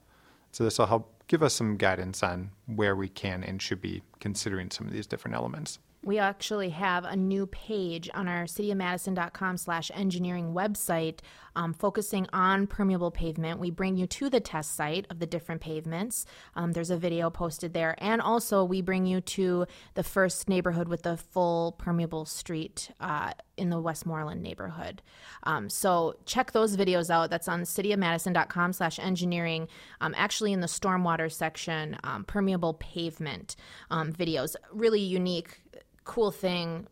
so 0.52 0.64
this 0.64 0.80
will 0.80 0.86
help 0.86 1.24
give 1.28 1.44
us 1.44 1.54
some 1.54 1.78
guidance 1.78 2.24
on 2.24 2.52
where 2.68 2.96
we 2.96 3.10
can 3.10 3.44
and 3.44 3.62
should 3.62 3.82
be 3.82 4.02
considering 4.20 4.70
some 4.72 4.88
of 4.88 4.94
these 4.94 5.08
different 5.08 5.36
elements. 5.36 5.80
We 6.04 6.20
actually 6.20 6.70
have 6.72 7.06
a 7.06 7.16
new 7.16 7.48
page 7.48 8.10
on 8.14 8.28
our 8.28 8.44
cityofmadison.com 8.44 9.58
slash 9.58 9.90
engineering 9.94 10.54
website 10.54 11.20
um, 11.56 11.74
focusing 11.74 12.28
on 12.34 12.68
permeable 12.68 13.12
pavement. 13.12 13.60
We 13.60 13.70
bring 13.70 13.96
you 13.96 14.08
to 14.08 14.30
the 14.30 14.40
test 14.40 14.76
site 14.76 15.06
of 15.10 15.20
the 15.20 15.26
different 15.26 15.62
pavements. 15.62 16.26
Um, 16.56 16.74
there's 16.74 16.90
a 16.90 16.98
video 16.98 17.30
posted 17.30 17.74
there. 17.74 17.96
And 18.00 18.22
also, 18.22 18.64
we 18.64 18.82
bring 18.82 19.06
you 19.06 19.22
to 19.22 19.66
the 19.94 20.04
first 20.04 20.50
neighborhood 20.50 20.88
with 20.88 21.04
the 21.04 21.18
full 21.18 21.74
permeable 21.74 22.26
street 22.26 22.92
uh, 23.00 23.32
in 23.56 23.70
the 23.70 23.82
Westmorland 23.82 24.42
neighborhood. 24.42 25.02
Um, 25.44 25.70
so 25.70 26.16
check 26.26 26.52
those 26.52 26.76
videos 26.76 27.10
out. 27.10 27.30
That's 27.30 27.48
on 27.48 27.62
cityofmadison.com 27.62 28.74
slash 28.74 29.00
engineering. 29.00 29.68
Um, 30.02 30.14
actually, 30.18 30.54
in 30.54 30.62
the 30.62 30.68
stormwater 30.68 31.32
section, 31.32 31.98
um, 32.04 32.26
permeable 32.26 32.74
pavement 32.74 33.56
um, 33.92 34.12
videos. 34.12 34.56
Really 34.72 35.02
unique 35.02 35.60
cool 36.04 36.32
thing. 36.32 36.88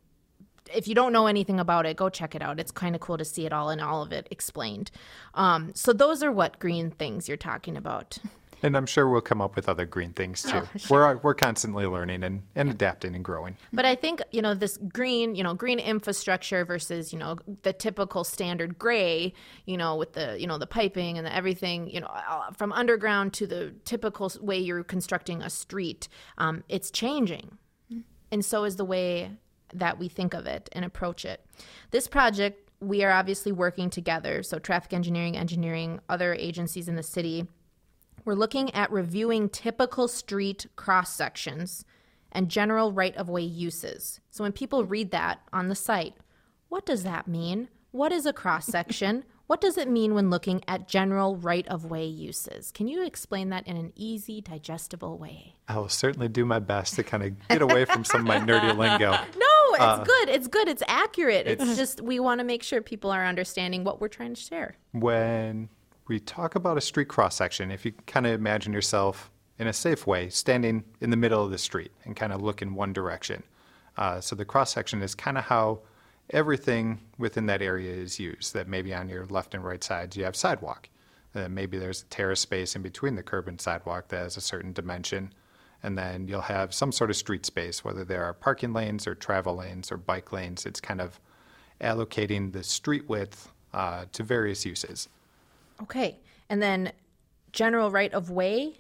If 0.74 0.88
you 0.88 0.96
don't 0.96 1.12
know 1.12 1.27
anything 1.27 1.60
about 1.60 1.86
it, 1.86 1.98
go 1.98 2.10
check 2.10 2.36
it 2.36 2.41
out. 2.41 2.60
It's 2.60 2.72
kind 2.72 2.96
of 2.96 3.01
cool 3.01 3.18
to 3.18 3.25
see 3.25 3.46
it 3.46 3.51
all 3.51 3.70
and 3.70 3.82
all 3.82 4.03
of 4.03 4.12
it 4.12 4.27
explained. 4.32 4.91
Um, 5.34 5.72
so 5.75 5.91
those 5.91 6.24
are 6.24 6.32
what 6.32 6.60
green 6.60 6.91
things 6.91 7.27
you're 7.27 7.38
talking 7.38 7.75
about. 7.75 8.18
And 8.63 8.77
I'm 8.77 8.86
sure 8.86 9.10
we'll 9.10 9.22
come 9.22 9.41
up 9.41 9.56
with 9.56 9.68
other 9.68 9.86
green 9.86 10.13
things 10.13 10.44
too. 10.44 10.62
We're 10.89 11.18
we're 11.18 11.34
constantly 11.34 11.86
learning 11.86 12.24
and, 12.24 12.44
and 12.56 12.70
adapting 12.70 13.15
and 13.15 13.24
growing. 13.24 13.58
But 13.74 13.86
I 13.86 13.96
think 13.96 14.22
you 14.32 14.41
know 14.41 14.53
this 14.53 14.77
green, 14.77 15.36
you 15.36 15.44
know, 15.44 15.53
green 15.53 15.80
infrastructure 15.80 16.63
versus 16.63 17.12
you 17.12 17.20
know 17.20 17.38
the 17.63 17.74
typical 17.74 18.24
standard 18.24 18.77
gray, 18.77 19.34
you 19.65 19.77
know, 19.77 19.96
with 19.96 20.13
the 20.13 20.39
you 20.39 20.48
know 20.48 20.58
the 20.58 20.68
piping 20.68 21.18
and 21.18 21.25
the 21.25 21.36
everything, 21.36 21.89
you 21.89 22.01
know, 22.01 22.08
uh, 22.08 22.51
from 22.51 22.72
underground 22.72 23.34
to 23.34 23.48
the 23.48 23.74
typical 23.86 24.32
way 24.41 24.60
you're 24.60 24.84
constructing 24.84 25.41
a 25.41 25.50
street. 25.50 26.08
Um, 26.38 26.63
it's 26.70 26.91
changing, 26.91 27.58
and 28.31 28.43
so 28.43 28.63
is 28.63 28.77
the 28.77 28.85
way 28.85 29.31
that 29.73 30.00
we 30.00 30.07
think 30.07 30.33
of 30.33 30.45
it 30.45 30.69
and 30.71 30.83
approach 30.83 31.25
it. 31.25 31.45
This 31.91 32.07
project, 32.07 32.69
we 32.79 33.03
are 33.03 33.11
obviously 33.11 33.51
working 33.51 33.89
together. 33.89 34.43
So 34.43 34.59
traffic 34.59 34.93
engineering, 34.93 35.38
engineering, 35.38 36.00
other 36.09 36.33
agencies 36.33 36.88
in 36.88 36.95
the 36.95 37.03
city. 37.03 37.47
We're 38.25 38.33
looking 38.33 38.73
at 38.73 38.91
reviewing 38.91 39.50
typical 39.50 40.07
street 40.07 40.67
cross 40.75 41.13
sections 41.13 41.85
and 42.31 42.50
general 42.50 42.91
right 42.91 43.15
of 43.15 43.29
way 43.29 43.41
uses. 43.41 44.19
So 44.29 44.43
when 44.43 44.51
people 44.51 44.85
read 44.85 45.11
that 45.11 45.41
on 45.51 45.67
the 45.67 45.75
site, 45.75 46.15
what 46.69 46.85
does 46.85 47.03
that 47.03 47.27
mean? 47.27 47.67
What 47.91 48.11
is 48.11 48.25
a 48.25 48.33
cross 48.33 48.65
section? 48.65 49.25
what 49.51 49.60
does 49.60 49.77
it 49.77 49.89
mean 49.89 50.13
when 50.13 50.29
looking 50.29 50.63
at 50.65 50.88
general 50.88 51.36
right 51.36 51.67
of 51.67 51.84
way 51.84 52.05
uses? 52.05 52.72
Can 52.72 52.88
you 52.88 53.05
explain 53.05 53.50
that 53.50 53.67
in 53.67 53.75
an 53.75 53.91
easy, 53.98 54.39
digestible 54.39 55.17
way? 55.17 55.55
I 55.67 55.77
will 55.77 55.89
certainly 55.89 56.29
do 56.29 56.46
my 56.46 56.60
best 56.60 56.96
to 56.96 57.03
kind 57.03 57.22
of 57.22 57.48
get 57.50 57.62
away 57.62 57.84
from 57.84 58.05
some 58.05 58.22
of 58.22 58.27
my 58.27 58.38
nerdy 58.38 58.74
lingo. 58.77 59.12
No, 59.12 59.74
it's 59.74 60.08
good. 60.08 60.29
It's 60.29 60.48
good. 60.48 60.70
It's 60.70 60.84
accurate. 60.88 61.48
It's, 61.48 61.75
just 61.75 62.00
we 62.00 62.17
want 62.17 62.39
to 62.39 62.46
make 62.46 62.63
sure 62.63 62.81
people 62.81 63.12
are 63.12 63.25
understanding 63.25 63.84
what 63.84 64.00
we're 64.00 64.08
trying 64.08 64.34
to 64.36 64.39
share. 64.39 64.75
When 64.93 65.67
we 66.08 66.22
talk 66.22 66.55
about 66.55 66.77
a 66.77 66.81
street 66.81 67.10
cross 67.10 67.36
section, 67.36 67.72
if 67.72 67.84
you 67.84 67.91
kind 68.08 68.25
of 68.25 68.31
imagine 68.31 68.72
yourself 68.72 69.31
in 69.60 69.67
a 69.67 69.74
safe 69.74 70.08
way 70.08 70.29
standing 70.29 70.86
in 71.01 71.10
the 71.10 71.17
middle 71.17 71.43
of 71.43 71.51
the 71.51 71.58
street 71.58 71.91
and 72.05 72.15
kind 72.15 72.31
of 72.31 72.41
look 72.41 72.62
in 72.62 72.74
one 72.74 72.93
direction. 72.93 73.43
Uh, 73.98 74.22
so 74.22 74.34
the 74.34 74.46
cross 74.46 74.72
section 74.72 75.01
is 75.01 75.13
kind 75.13 75.38
of 75.38 75.43
how 75.43 75.81
everything 76.31 77.00
within 77.17 77.45
that 77.45 77.61
area 77.61 77.93
is 77.93 78.19
used. 78.19 78.53
That 78.53 78.67
maybe 78.67 78.93
on 78.93 79.09
your 79.09 79.25
left 79.27 79.53
and 79.53 79.63
right 79.63 79.83
sides 79.83 80.17
you 80.17 80.23
have 80.23 80.35
sidewalk. 80.35 80.89
Uh, 81.33 81.47
maybe 81.47 81.77
there's 81.77 82.01
a 82.01 82.05
terrace 82.05 82.41
space 82.41 82.75
in 82.75 82.81
between 82.81 83.15
the 83.15 83.23
curb 83.23 83.47
and 83.47 83.59
sidewalk 83.61 84.09
that 84.09 84.23
has 84.23 84.38
a 84.38 84.41
certain 84.41 84.73
dimension. 84.73 85.33
And 85.83 85.97
then 85.97 86.27
you'll 86.27 86.41
have 86.41 86.73
some 86.73 86.91
sort 86.91 87.09
of 87.09 87.15
street 87.15 87.45
space, 87.45 87.83
whether 87.83 88.03
there 88.03 88.23
are 88.23 88.33
parking 88.33 88.73
lanes 88.73 89.07
or 89.07 89.15
travel 89.15 89.55
lanes 89.55 89.91
or 89.91 89.97
bike 89.97 90.31
lanes. 90.31 90.65
It's 90.65 90.81
kind 90.81 91.01
of 91.01 91.19
allocating 91.79 92.51
the 92.51 92.63
street 92.63 93.09
width 93.09 93.51
uh, 93.73 94.05
to 94.11 94.23
various 94.23 94.65
uses. 94.65 95.09
Okay. 95.81 96.19
And 96.50 96.61
then 96.61 96.91
general 97.51 97.89
right 97.89 98.13
of 98.13 98.29
way. 98.29 98.73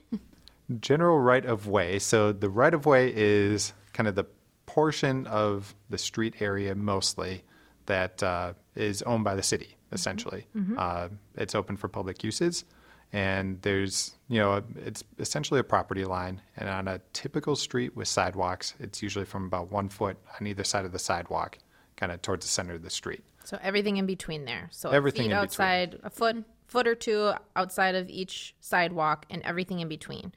General 0.79 1.19
right 1.19 1.45
of 1.45 1.67
way. 1.67 1.99
So 1.99 2.31
the 2.31 2.49
right 2.49 2.73
of 2.73 2.85
way 2.85 3.11
is 3.15 3.73
kind 3.93 4.07
of 4.07 4.15
the 4.15 4.25
portion 4.73 5.27
of 5.27 5.75
the 5.89 5.97
street 5.97 6.35
area 6.39 6.73
mostly 6.73 7.43
that 7.87 8.23
uh, 8.23 8.53
is 8.73 9.01
owned 9.01 9.25
by 9.25 9.35
the 9.35 9.43
city, 9.43 9.75
essentially. 9.91 10.47
Uh, 10.77 11.09
it's 11.35 11.55
open 11.55 11.75
for 11.75 11.89
public 11.89 12.23
uses. 12.23 12.63
And 13.11 13.61
there's, 13.63 14.13
you 14.29 14.39
know, 14.39 14.63
it's 14.85 15.03
essentially 15.19 15.59
a 15.59 15.63
property 15.63 16.05
line. 16.05 16.41
And 16.55 16.69
on 16.69 16.87
a 16.87 17.01
typical 17.11 17.57
street 17.57 17.97
with 17.97 18.07
sidewalks, 18.07 18.73
it's 18.79 19.03
usually 19.03 19.25
from 19.25 19.45
about 19.45 19.69
one 19.69 19.89
foot 19.89 20.15
on 20.39 20.47
either 20.47 20.63
side 20.63 20.85
of 20.85 20.93
the 20.93 20.99
sidewalk, 20.99 21.57
kind 21.97 22.13
of 22.13 22.21
towards 22.21 22.45
the 22.45 22.51
center 22.51 22.75
of 22.75 22.83
the 22.83 22.89
street. 22.89 23.23
So 23.43 23.57
everything 23.61 23.97
in 23.97 24.05
between 24.05 24.45
there. 24.45 24.69
So 24.71 24.91
Everything 24.91 25.23
feet 25.23 25.31
in 25.31 25.41
between. 25.41 25.43
outside, 25.43 25.99
a 26.03 26.09
foot, 26.09 26.45
foot 26.67 26.87
or 26.87 26.95
two 26.95 27.33
outside 27.57 27.95
of 27.95 28.09
each 28.09 28.55
sidewalk, 28.61 29.25
and 29.29 29.41
everything 29.41 29.81
in 29.81 29.89
between. 29.89 30.31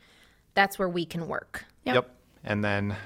That's 0.55 0.77
where 0.77 0.89
we 0.89 1.07
can 1.07 1.29
work. 1.29 1.67
Yep. 1.85 1.95
Yep. 1.95 2.11
And 2.43 2.65
then 2.65 2.97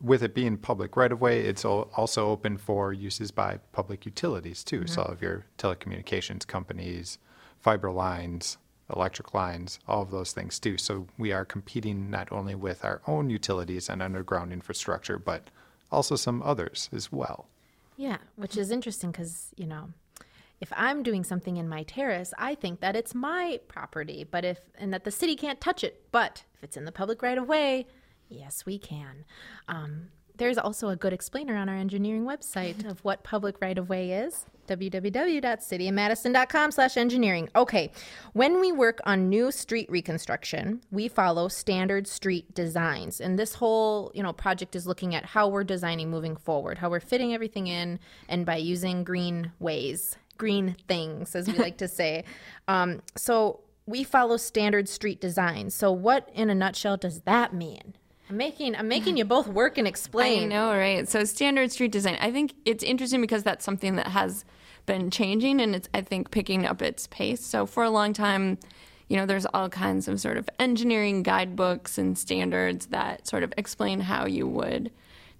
with 0.00 0.22
it 0.22 0.34
being 0.34 0.56
public 0.56 0.96
right 0.96 1.10
of 1.10 1.20
way, 1.20 1.40
it's 1.40 1.64
also 1.64 2.28
open 2.28 2.58
for 2.58 2.92
uses 2.92 3.30
by 3.30 3.58
public 3.72 4.04
utilities 4.04 4.62
too. 4.62 4.80
Mm-hmm. 4.80 4.94
So 4.94 5.02
all 5.02 5.12
of 5.12 5.22
your 5.22 5.46
telecommunications 5.56 6.46
companies, 6.46 7.18
fiber 7.60 7.90
lines, 7.90 8.58
electric 8.94 9.34
lines, 9.34 9.78
all 9.86 10.02
of 10.02 10.10
those 10.10 10.32
things 10.32 10.58
too. 10.58 10.78
So 10.78 11.06
we 11.16 11.32
are 11.32 11.44
competing 11.44 12.10
not 12.10 12.30
only 12.32 12.54
with 12.54 12.84
our 12.84 13.02
own 13.06 13.30
utilities 13.30 13.88
and 13.88 14.02
underground 14.02 14.52
infrastructure, 14.52 15.18
but 15.18 15.48
also 15.90 16.16
some 16.16 16.42
others 16.42 16.88
as 16.92 17.10
well. 17.12 17.46
Yeah, 17.96 18.18
which 18.36 18.56
is 18.56 18.70
interesting 18.70 19.10
because, 19.10 19.52
you 19.56 19.66
know, 19.66 19.88
if 20.60 20.72
I'm 20.76 21.02
doing 21.02 21.24
something 21.24 21.56
in 21.56 21.68
my 21.68 21.82
terrace, 21.84 22.34
I 22.38 22.54
think 22.54 22.80
that 22.80 22.96
it's 22.96 23.14
my 23.14 23.60
property, 23.68 24.26
but 24.28 24.44
if, 24.44 24.58
and 24.76 24.92
that 24.92 25.04
the 25.04 25.10
city 25.10 25.36
can't 25.36 25.60
touch 25.60 25.84
it. 25.84 26.02
But 26.10 26.44
if 26.56 26.64
it's 26.64 26.76
in 26.76 26.84
the 26.84 26.92
public 26.92 27.22
right 27.22 27.38
of 27.38 27.46
way, 27.46 27.86
yes, 28.28 28.66
we 28.66 28.78
can. 28.78 29.24
Um, 29.66 30.08
there's 30.38 30.56
also 30.56 30.88
a 30.88 30.96
good 30.96 31.12
explainer 31.12 31.56
on 31.56 31.68
our 31.68 31.74
engineering 31.74 32.24
website 32.24 32.88
of 32.88 33.04
what 33.04 33.24
public 33.24 33.60
right 33.60 33.76
of 33.76 33.88
way 33.88 34.12
is 34.12 34.46
www.cityofmadison.com 34.68 36.70
slash 36.70 36.96
engineering. 36.96 37.48
Okay 37.56 37.90
when 38.34 38.60
we 38.60 38.70
work 38.70 39.00
on 39.04 39.28
new 39.28 39.50
street 39.50 39.90
reconstruction 39.90 40.80
we 40.90 41.08
follow 41.08 41.48
standard 41.48 42.06
street 42.06 42.54
designs. 42.54 43.20
And 43.20 43.36
this 43.38 43.54
whole 43.54 44.12
you 44.14 44.22
know 44.22 44.32
project 44.32 44.76
is 44.76 44.86
looking 44.86 45.14
at 45.14 45.24
how 45.24 45.48
we're 45.48 45.64
designing 45.64 46.10
moving 46.10 46.36
forward 46.36 46.78
how 46.78 46.90
we're 46.90 47.00
fitting 47.00 47.34
everything 47.34 47.66
in 47.66 47.98
and 48.28 48.46
by 48.46 48.56
using 48.56 49.04
green 49.04 49.52
ways 49.58 50.16
green 50.36 50.76
things 50.86 51.34
as 51.34 51.48
we 51.48 51.54
like 51.58 51.78
to 51.78 51.88
say. 51.88 52.24
Um, 52.68 53.00
so 53.16 53.60
we 53.86 54.04
follow 54.04 54.36
standard 54.36 54.88
street 54.88 55.20
design. 55.20 55.70
So 55.70 55.90
what 55.90 56.28
in 56.34 56.50
a 56.50 56.54
nutshell 56.54 56.98
does 56.98 57.22
that 57.22 57.54
mean 57.54 57.94
i'm 58.30 58.36
making 58.36 58.76
i'm 58.76 58.88
making 58.88 59.16
you 59.16 59.24
both 59.24 59.48
work 59.48 59.78
and 59.78 59.86
explain. 59.86 60.44
I 60.44 60.46
know, 60.46 60.70
right? 60.70 61.08
So 61.08 61.24
standard 61.24 61.70
street 61.72 61.92
design. 61.92 62.18
I 62.20 62.30
think 62.30 62.54
it's 62.64 62.84
interesting 62.84 63.20
because 63.20 63.42
that's 63.42 63.64
something 63.64 63.96
that 63.96 64.08
has 64.08 64.44
been 64.86 65.10
changing 65.10 65.60
and 65.60 65.74
it's 65.74 65.88
I 65.94 66.00
think 66.00 66.30
picking 66.30 66.66
up 66.66 66.82
its 66.82 67.06
pace. 67.06 67.44
So 67.44 67.66
for 67.66 67.82
a 67.84 67.90
long 67.90 68.12
time, 68.12 68.58
you 69.08 69.16
know, 69.16 69.26
there's 69.26 69.46
all 69.46 69.68
kinds 69.68 70.08
of 70.08 70.20
sort 70.20 70.36
of 70.36 70.48
engineering 70.58 71.22
guidebooks 71.22 71.98
and 71.98 72.18
standards 72.18 72.86
that 72.86 73.26
sort 73.26 73.42
of 73.42 73.52
explain 73.56 74.00
how 74.00 74.26
you 74.26 74.46
would 74.46 74.90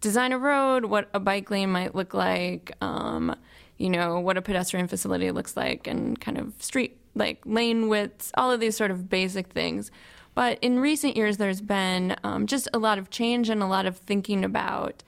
design 0.00 0.32
a 0.32 0.38
road, 0.38 0.86
what 0.86 1.08
a 1.12 1.20
bike 1.20 1.50
lane 1.50 1.70
might 1.70 1.94
look 1.94 2.14
like, 2.14 2.72
um, 2.80 3.34
you 3.76 3.90
know, 3.90 4.20
what 4.20 4.36
a 4.36 4.42
pedestrian 4.42 4.88
facility 4.88 5.30
looks 5.30 5.56
like, 5.56 5.86
and 5.86 6.20
kind 6.20 6.38
of 6.38 6.54
street 6.62 6.98
like 7.14 7.40
lane 7.44 7.88
widths, 7.88 8.30
all 8.34 8.50
of 8.50 8.60
these 8.60 8.76
sort 8.76 8.90
of 8.90 9.08
basic 9.08 9.48
things. 9.48 9.90
But 10.38 10.60
in 10.62 10.78
recent 10.78 11.16
years, 11.16 11.38
there's 11.38 11.60
been 11.60 12.14
um, 12.22 12.46
just 12.46 12.68
a 12.72 12.78
lot 12.78 12.96
of 12.96 13.10
change 13.10 13.48
and 13.48 13.60
a 13.60 13.66
lot 13.66 13.86
of 13.86 13.96
thinking 13.96 14.44
about, 14.44 15.02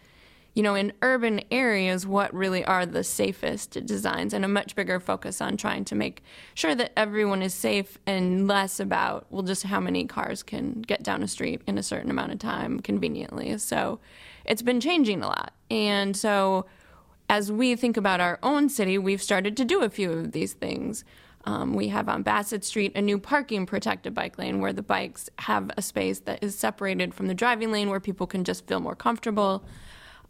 you 0.55 0.63
know, 0.65 0.75
in 0.75 0.93
urban 1.03 1.43
areas, 1.53 2.05
what 2.05 2.35
really 2.35 2.65
are 2.65 2.85
the 2.85 3.05
safest 3.05 3.87
designs, 3.87 4.35
and 4.35 4.45
a 4.45 4.49
much 4.49 4.75
bigger 4.75 4.99
focus 4.99 5.41
on 5.41 5.57
trying 5.57 5.85
to 5.85 5.95
make 5.95 6.25
sure 6.55 6.75
that 6.75 6.91
everyone 6.97 7.43
is 7.43 7.55
safe 7.55 7.97
and 8.09 8.49
less 8.49 8.81
about, 8.81 9.25
well, 9.31 9.45
just 9.45 9.63
how 9.63 9.79
many 9.79 10.05
cars 10.05 10.43
can 10.43 10.83
get 10.83 11.05
down 11.05 11.23
a 11.23 11.29
street 11.29 11.63
in 11.65 11.79
a 11.79 11.83
certain 11.85 12.11
amount 12.11 12.33
of 12.33 12.41
time 12.41 12.81
conveniently. 12.81 13.57
So 13.59 14.01
it's 14.45 14.63
been 14.63 14.81
changing 14.81 15.23
a 15.23 15.29
lot. 15.29 15.55
And 15.71 16.17
so 16.17 16.67
as 17.29 17.53
we 17.53 17.77
think 17.77 17.97
about 17.97 18.19
our 18.19 18.41
own 18.43 18.69
city, 18.69 18.99
we've 18.99 19.23
started 19.23 19.57
to 19.59 19.65
do 19.65 19.83
a 19.83 19.91
few 19.91 20.11
of 20.11 20.33
these 20.33 20.55
things. 20.55 21.05
Um, 21.45 21.75
we 21.75 21.89
have 21.89 22.09
on 22.09 22.23
Bassett 22.23 22.65
Street 22.65 22.93
a 22.95 23.01
new 23.01 23.19
parking 23.19 23.65
protected 23.65 24.15
bike 24.15 24.39
lane 24.39 24.61
where 24.61 24.73
the 24.73 24.83
bikes 24.83 25.31
have 25.39 25.71
a 25.77 25.83
space 25.83 26.21
that 26.21 26.43
is 26.45 26.55
separated 26.55 27.15
from 27.15 27.29
the 27.29 27.35
driving 27.35 27.73
lane 27.73 27.89
where 27.89 28.01
people 28.01 28.27
can 28.27 28.45
just 28.45 28.67
feel 28.67 28.81
more 28.81 28.95
comfortable. 28.95 29.65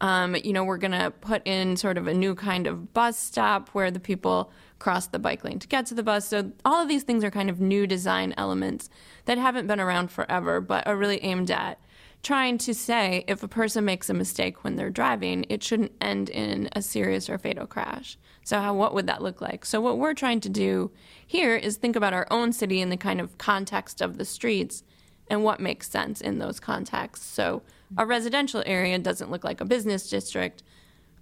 Um, 0.00 0.34
you 0.36 0.52
know, 0.52 0.64
we're 0.64 0.78
going 0.78 0.92
to 0.92 1.10
put 1.10 1.46
in 1.46 1.76
sort 1.76 1.98
of 1.98 2.06
a 2.06 2.14
new 2.14 2.34
kind 2.34 2.66
of 2.66 2.94
bus 2.94 3.18
stop 3.18 3.68
where 3.70 3.90
the 3.90 4.00
people 4.00 4.50
cross 4.78 5.08
the 5.08 5.18
bike 5.18 5.44
lane 5.44 5.58
to 5.58 5.68
get 5.68 5.84
to 5.86 5.94
the 5.94 6.02
bus. 6.02 6.26
So, 6.28 6.52
all 6.64 6.80
of 6.82 6.88
these 6.88 7.02
things 7.02 7.22
are 7.22 7.30
kind 7.30 7.50
of 7.50 7.60
new 7.60 7.86
design 7.86 8.32
elements 8.38 8.88
that 9.26 9.36
haven't 9.36 9.66
been 9.66 9.80
around 9.80 10.10
forever, 10.10 10.60
but 10.60 10.86
are 10.86 10.96
really 10.96 11.22
aimed 11.22 11.50
at 11.50 11.78
trying 12.22 12.58
to 12.58 12.74
say 12.74 13.24
if 13.26 13.42
a 13.42 13.48
person 13.48 13.84
makes 13.84 14.10
a 14.10 14.14
mistake 14.14 14.62
when 14.62 14.76
they're 14.76 14.90
driving, 14.90 15.46
it 15.48 15.62
shouldn't 15.62 15.92
end 16.00 16.28
in 16.28 16.68
a 16.72 16.82
serious 16.82 17.30
or 17.30 17.38
fatal 17.38 17.66
crash. 17.66 18.18
So, 18.44 18.60
how 18.60 18.74
what 18.74 18.94
would 18.94 19.06
that 19.06 19.22
look 19.22 19.40
like? 19.40 19.64
So, 19.64 19.80
what 19.80 19.98
we're 19.98 20.14
trying 20.14 20.40
to 20.40 20.48
do 20.48 20.90
here 21.26 21.56
is 21.56 21.76
think 21.76 21.96
about 21.96 22.12
our 22.12 22.26
own 22.30 22.52
city 22.52 22.80
in 22.80 22.90
the 22.90 22.96
kind 22.96 23.20
of 23.20 23.38
context 23.38 24.00
of 24.00 24.18
the 24.18 24.24
streets 24.24 24.82
and 25.28 25.44
what 25.44 25.60
makes 25.60 25.88
sense 25.88 26.20
in 26.20 26.38
those 26.38 26.60
contexts. 26.60 27.26
So, 27.26 27.62
a 27.96 28.06
residential 28.06 28.62
area 28.66 28.98
doesn't 28.98 29.30
look 29.30 29.44
like 29.44 29.60
a 29.60 29.64
business 29.64 30.08
district. 30.08 30.62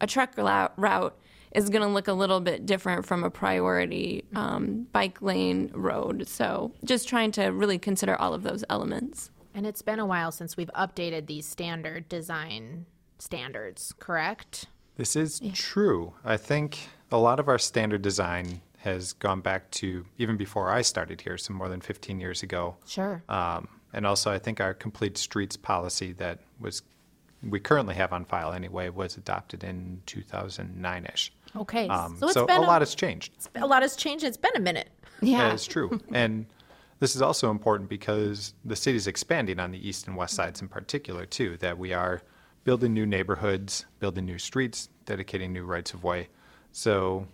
A 0.01 0.07
truck 0.07 0.37
route 0.37 1.19
is 1.53 1.71
going 1.71 1.83
to 1.83 1.89
look 1.89 2.09
a 2.09 2.13
little 2.13 2.41
bit 2.41 2.67
different 2.67 3.07
from 3.07 3.25
a 3.25 3.31
priority 3.31 4.25
um, 4.35 4.87
bike 4.93 5.21
lane 5.23 5.71
road. 5.75 6.29
So, 6.29 6.73
just 6.85 7.09
trying 7.09 7.33
to 7.33 7.47
really 7.47 7.79
consider 7.79 8.17
all 8.17 8.35
of 8.35 8.43
those 8.43 8.65
elements. 8.69 9.31
And 9.59 9.66
it's 9.66 9.83
been 9.83 9.99
a 9.99 10.07
while 10.07 10.31
since 10.31 10.57
we've 10.57 10.71
updated 10.73 11.27
these 11.27 11.44
standard 11.44 12.09
design 12.09 12.87
standards, 13.18 13.92
correct? 13.99 14.66
This 14.97 15.16
is 15.16 15.40
true. 15.53 16.12
I 16.25 16.37
think 16.37 16.90
a 17.11 17.18
lot 17.18 17.40
of 17.40 17.49
our 17.49 17.59
standard 17.59 18.01
design 18.01 18.61
has 18.79 19.14
gone 19.14 19.40
back 19.40 19.68
to 19.73 20.07
even 20.16 20.37
before 20.37 20.71
I 20.71 20.83
started 20.83 21.23
here, 21.23 21.37
so 21.37 21.55
more 21.55 21.68
than 21.68 21.81
15 21.81 22.21
years 22.21 22.44
ago. 22.44 22.77
Sure. 22.87 23.25
Um, 23.29 23.66
and 23.92 24.07
also, 24.07 24.31
I 24.31 24.38
think 24.38 24.61
our 24.61 24.75
complete 24.75 25.18
streets 25.18 25.57
policy 25.57 26.12
that 26.12 26.38
was 26.61 26.83
we 27.42 27.59
currently 27.59 27.97
have 27.97 28.12
on 28.12 28.27
file 28.27 28.53
anyway 28.53 28.90
was 28.90 29.16
adopted 29.16 29.64
in 29.64 30.03
2009ish. 30.07 31.31
Okay. 31.57 31.88
Um, 31.88 32.16
so 32.21 32.27
it's 32.27 32.35
so 32.35 32.47
been 32.47 32.59
a 32.59 32.61
lot 32.61 32.81
has 32.81 32.94
changed. 32.94 33.33
a 33.57 33.66
lot 33.66 33.83
has 33.83 33.97
changed. 33.97 34.25
It's 34.25 34.37
been 34.37 34.55
a 34.55 34.61
minute. 34.61 34.90
Yeah. 35.21 35.49
That 35.49 35.55
is 35.55 35.66
true. 35.66 36.01
and 36.12 36.47
this 37.01 37.15
is 37.15 37.23
also 37.23 37.51
important 37.51 37.89
because 37.89 38.55
the 38.65 38.77
city 38.77 38.97
is 38.97 39.07
expanding 39.07 39.61
on 39.61 39.71
the 39.71 39.89
east 39.89 40.07
and 40.07 40.17
west 40.17 40.35
sides 40.35 40.61
in 40.61 40.69
particular, 40.69 41.27
too, 41.27 41.57
that 41.59 41.79
we 41.79 41.93
are 41.93 42.23
building 42.65 42.93
new 42.93 43.07
neighborhoods, 43.07 43.87
building 44.01 44.27
new 44.27 44.39
streets, 44.39 44.89
dedicating 45.05 45.53
new 45.53 45.65
rights 45.65 45.95
of 45.95 46.03
way. 46.03 46.29
So, 46.73 47.27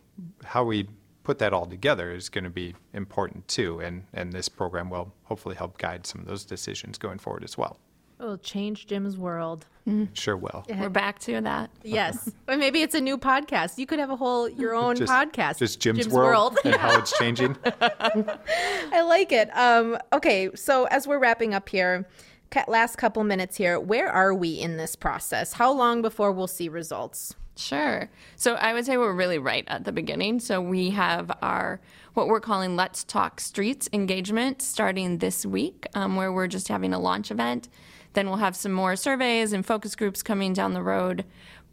how 0.45 0.65
we 0.65 0.89
put 1.25 1.39
that 1.39 1.53
all 1.53 1.67
together 1.67 2.13
is 2.13 2.29
going 2.29 2.45
to 2.45 2.51
be 2.51 2.75
important, 2.93 3.49
too. 3.49 3.81
And, 3.81 4.05
and 4.13 4.33
this 4.33 4.49
program 4.49 4.91
will 4.91 5.13
hopefully 5.25 5.57
help 5.57 5.79
guide 5.79 6.07
some 6.07 6.21
of 6.21 6.27
those 6.27 6.45
decisions 6.45 6.99
going 6.99 7.19
forward 7.19 7.43
as 7.43 7.57
well. 7.57 7.79
It'll 8.21 8.39
change 8.39 8.87
Jim's 8.87 9.17
world. 9.17 9.67
Sure 10.15 10.37
will. 10.37 10.65
We're 10.69 10.89
back 10.89 11.19
to 11.21 11.43
that. 11.43 11.71
Yes. 11.83 12.31
or 12.49 12.57
maybe 12.57 12.81
it's 12.81 12.95
a 12.95 13.01
new 13.01 13.19
podcast. 13.19 13.77
You 13.77 13.85
could 13.85 13.99
have 13.99 14.09
a 14.09 14.17
whole 14.17 14.49
your 14.49 14.75
own 14.83 14.97
Just, 14.97 15.13
podcast. 15.13 15.59
just 15.59 15.79
Jim's, 15.79 16.09
world, 16.09 16.57
and 16.65 16.75
how 16.75 16.99
it's 16.99 17.13
changing. 17.19 17.55
I 17.81 19.03
like 19.03 19.31
it. 19.31 19.55
Um, 19.55 19.99
okay, 20.13 20.49
so 20.55 20.85
as 20.87 21.07
we're 21.07 21.19
wrapping 21.19 21.53
up 21.53 21.69
here, 21.69 22.09
ca- 22.51 22.65
last 22.67 22.97
couple 22.97 23.23
minutes 23.25 23.57
here, 23.57 23.79
where 23.79 24.09
are 24.09 24.33
we 24.33 24.59
in 24.59 24.79
this 24.79 24.97
process? 24.97 25.53
How 25.53 25.71
long 25.73 26.01
before 26.01 26.33
we'll 26.33 26.47
see 26.47 26.71
results? 26.71 27.35
Sure. 27.57 28.11
So 28.37 28.55
I 28.55 28.73
would 28.73 28.87
say 28.87 28.97
we're 28.97 29.13
really 29.13 29.39
right 29.39 29.65
at 29.69 29.85
the 29.85 29.93
beginning. 29.93 30.41
So 30.41 30.61
we 30.63 30.91
have 30.91 31.31
our 31.43 31.81
what 32.15 32.29
we're 32.29 32.41
calling 32.41 32.75
Let's 32.77 33.05
Talk 33.05 33.39
Streets 33.41 33.89
engagement 33.93 34.63
starting 34.63 35.19
this 35.19 35.45
week, 35.45 35.87
um, 35.95 36.17
where 36.17 36.33
we're 36.33 36.47
just 36.47 36.69
having 36.69 36.93
a 36.95 36.99
launch 36.99 37.31
event. 37.31 37.69
Then 38.15 38.29
we'll 38.29 38.39
have 38.39 38.57
some 38.57 38.73
more 38.73 38.97
surveys 38.97 39.53
and 39.53 39.65
focus 39.65 39.95
groups 39.95 40.23
coming 40.23 40.53
down 40.53 40.73
the 40.73 40.83
road. 40.83 41.25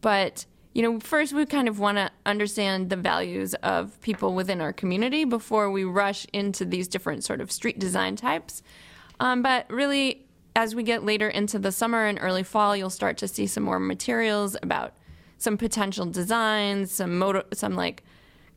But 0.01 0.45
you 0.73 0.82
know, 0.82 0.99
first 0.99 1.34
we 1.34 1.45
kind 1.45 1.67
of 1.67 1.80
want 1.80 1.97
to 1.97 2.10
understand 2.25 2.89
the 2.89 2.95
values 2.95 3.54
of 3.56 3.99
people 4.01 4.34
within 4.34 4.62
our 4.62 4.71
community 4.71 5.25
before 5.25 5.69
we 5.69 5.84
rush 5.84 6.25
into 6.32 6.63
these 6.63 6.88
different 6.88 7.23
sort 7.23 7.41
of 7.41 7.51
street 7.51 7.77
design 7.77 8.15
types. 8.15 8.63
Um, 9.19 9.41
but 9.41 9.69
really, 9.69 10.25
as 10.56 10.73
we 10.73 10.84
get 10.84 11.04
later 11.04 11.27
into 11.30 11.60
the 11.60 11.71
summer 11.71 12.06
and 12.06 12.17
early 12.21 12.43
fall, 12.43 12.75
you'll 12.75 12.89
start 12.89 13.17
to 13.17 13.27
see 13.27 13.47
some 13.47 13.63
more 13.63 13.80
materials 13.80 14.56
about 14.62 14.93
some 15.38 15.58
potential 15.58 16.06
designs, 16.06 16.91
some 16.91 17.41
some 17.54 17.75
like 17.75 18.04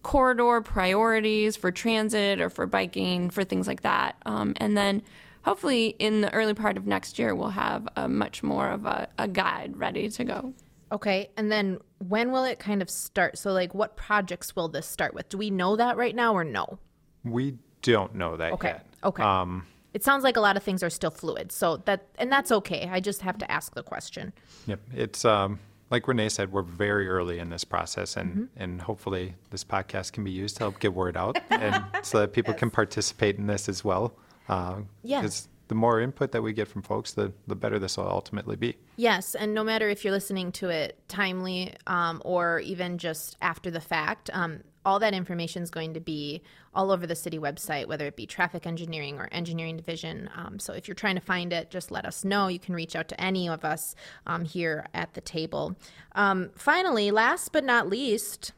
corridor 0.02 0.60
priorities 0.60 1.56
for 1.56 1.72
transit 1.72 2.40
or 2.40 2.50
for 2.50 2.66
biking, 2.66 3.30
for 3.30 3.42
things 3.42 3.66
like 3.66 3.82
that. 3.82 4.16
Um, 4.26 4.54
and 4.58 4.76
then 4.76 5.02
hopefully 5.44 5.88
in 5.98 6.20
the 6.20 6.32
early 6.32 6.54
part 6.54 6.76
of 6.76 6.86
next 6.86 7.18
year, 7.18 7.34
we'll 7.34 7.50
have 7.50 7.86
a 7.96 8.08
much 8.08 8.42
more 8.42 8.68
of 8.70 8.84
a, 8.86 9.08
a 9.18 9.28
guide 9.28 9.76
ready 9.76 10.08
to 10.10 10.24
go. 10.24 10.54
Okay, 10.92 11.30
and 11.36 11.50
then 11.50 11.78
when 12.06 12.30
will 12.30 12.44
it 12.44 12.58
kind 12.58 12.80
of 12.82 12.88
start? 12.90 13.36
So, 13.38 13.52
like, 13.52 13.74
what 13.74 13.96
projects 13.96 14.54
will 14.54 14.68
this 14.68 14.86
start 14.86 15.14
with? 15.14 15.28
Do 15.28 15.38
we 15.38 15.50
know 15.50 15.76
that 15.76 15.96
right 15.96 16.14
now 16.14 16.34
or 16.34 16.44
no? 16.44 16.78
We 17.24 17.56
don't 17.82 18.14
know 18.14 18.36
that 18.36 18.52
Okay. 18.52 18.68
yet. 18.68 18.86
Okay. 19.02 19.22
Um, 19.22 19.66
It 19.92 20.02
sounds 20.04 20.24
like 20.24 20.36
a 20.36 20.40
lot 20.40 20.56
of 20.56 20.62
things 20.62 20.82
are 20.82 20.90
still 20.90 21.10
fluid. 21.10 21.52
So 21.52 21.78
that 21.86 22.06
and 22.18 22.30
that's 22.30 22.50
okay. 22.52 22.88
I 22.90 23.00
just 23.00 23.22
have 23.22 23.38
to 23.38 23.50
ask 23.50 23.74
the 23.74 23.82
question. 23.82 24.32
Yep. 24.66 24.80
It's 24.94 25.24
um, 25.24 25.58
like 25.90 26.06
Renee 26.08 26.28
said, 26.28 26.52
we're 26.52 26.62
very 26.62 27.08
early 27.08 27.38
in 27.38 27.50
this 27.50 27.64
process, 27.64 28.16
and, 28.16 28.30
Mm-hmm. 28.30 28.62
and 28.62 28.82
hopefully 28.82 29.34
this 29.50 29.64
podcast 29.64 30.12
can 30.12 30.22
be 30.24 30.30
used 30.30 30.56
to 30.58 30.64
help 30.64 30.78
get 30.80 30.94
word 30.94 31.16
out, 31.16 31.38
and 31.50 31.82
so 32.02 32.20
that 32.20 32.32
people 32.32 32.54
can 32.54 32.70
participate 32.70 33.36
in 33.36 33.46
this 33.46 33.68
as 33.68 33.84
well. 33.84 34.14
Uh. 34.48 34.82
Because 35.22 35.48
the 35.68 35.74
more 35.74 36.00
input 36.00 36.32
that 36.32 36.42
we 36.42 36.52
get 36.52 36.68
from 36.68 36.82
folks, 36.82 37.12
the 37.12 37.32
the 37.46 37.56
better 37.56 37.78
this 37.78 37.96
will 37.96 38.08
ultimately 38.08 38.56
be. 38.56 38.76
Yes, 38.96 39.34
and 39.34 39.54
no 39.54 39.64
matter 39.64 39.88
if 39.88 40.04
you're 40.04 40.12
listening 40.12 40.52
to 40.52 40.68
it 40.68 40.98
timely 41.08 41.74
um, 41.86 42.20
or 42.24 42.60
even 42.60 42.98
just 42.98 43.36
after 43.40 43.70
the 43.70 43.80
fact, 43.80 44.30
um, 44.32 44.60
all 44.84 44.98
that 44.98 45.14
information 45.14 45.62
is 45.62 45.70
going 45.70 45.94
to 45.94 46.00
be 46.00 46.42
all 46.74 46.90
over 46.90 47.06
the 47.06 47.16
city 47.16 47.38
website, 47.38 47.86
whether 47.86 48.06
it 48.06 48.16
be 48.16 48.26
traffic 48.26 48.66
engineering 48.66 49.18
or 49.18 49.28
engineering 49.32 49.76
division. 49.76 50.28
Um, 50.36 50.58
so 50.58 50.74
if 50.74 50.86
you're 50.86 50.94
trying 50.94 51.14
to 51.14 51.20
find 51.20 51.52
it, 51.52 51.70
just 51.70 51.90
let 51.90 52.04
us 52.04 52.24
know. 52.24 52.48
You 52.48 52.58
can 52.58 52.74
reach 52.74 52.94
out 52.94 53.08
to 53.08 53.20
any 53.20 53.48
of 53.48 53.64
us 53.64 53.94
um, 54.26 54.44
here 54.44 54.86
at 54.92 55.14
the 55.14 55.20
table. 55.20 55.76
Um, 56.12 56.50
finally, 56.56 57.10
last 57.10 57.52
but 57.52 57.64
not 57.64 57.88
least, 57.88 58.52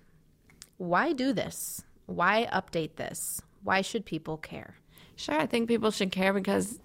why 0.78 1.12
do 1.12 1.32
this? 1.32 1.84
Why 2.06 2.48
update 2.52 2.96
this? 2.96 3.40
Why 3.62 3.80
should 3.80 4.04
people 4.04 4.36
care? 4.36 4.76
Sure, 5.16 5.38
I 5.38 5.46
think 5.46 5.68
people 5.68 5.90
should 5.90 6.12
care 6.12 6.32
because, 6.32 6.78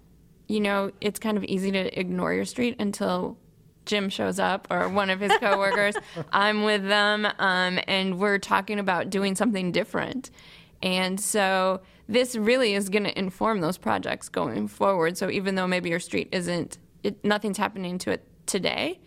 you 0.48 0.60
know, 0.60 0.90
it's 1.00 1.18
kind 1.20 1.36
of 1.36 1.44
easy 1.44 1.70
to 1.70 1.98
ignore 1.98 2.32
your 2.32 2.46
street 2.46 2.76
until 2.78 3.36
Jim 3.84 4.08
shows 4.08 4.38
up 4.38 4.66
or 4.70 4.88
one 4.88 5.10
of 5.10 5.20
his 5.20 5.32
coworkers. 5.38 5.94
I'm 6.32 6.62
with 6.62 6.86
them, 6.86 7.26
um, 7.38 7.78
and 7.86 8.18
we're 8.18 8.38
talking 8.38 8.78
about 8.78 9.10
doing 9.10 9.34
something 9.34 9.70
different. 9.70 10.30
And 10.82 11.20
so 11.20 11.82
this 12.08 12.34
really 12.34 12.74
is 12.74 12.88
going 12.88 13.04
to 13.04 13.16
inform 13.18 13.60
those 13.60 13.78
projects 13.78 14.28
going 14.28 14.66
forward. 14.66 15.16
So 15.16 15.30
even 15.30 15.54
though 15.54 15.66
maybe 15.66 15.90
your 15.90 16.00
street 16.00 16.28
isn't, 16.32 16.78
it, 17.02 17.24
nothing's 17.24 17.58
happening 17.58 17.98
to 17.98 18.10
it 18.10 18.26
today, 18.46 19.00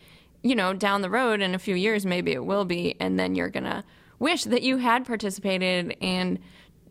you 0.43 0.55
know, 0.55 0.73
down 0.73 1.01
the 1.01 1.09
road 1.09 1.41
in 1.41 1.55
a 1.55 1.59
few 1.59 1.75
years, 1.75 2.05
maybe 2.05 2.31
it 2.31 2.45
will 2.45 2.65
be. 2.65 2.95
And 2.99 3.19
then 3.19 3.35
you're 3.35 3.49
going 3.49 3.65
to 3.65 3.83
wish 4.19 4.43
that 4.43 4.61
you 4.61 4.77
had 4.77 5.05
participated 5.05 5.97
and, 6.01 6.39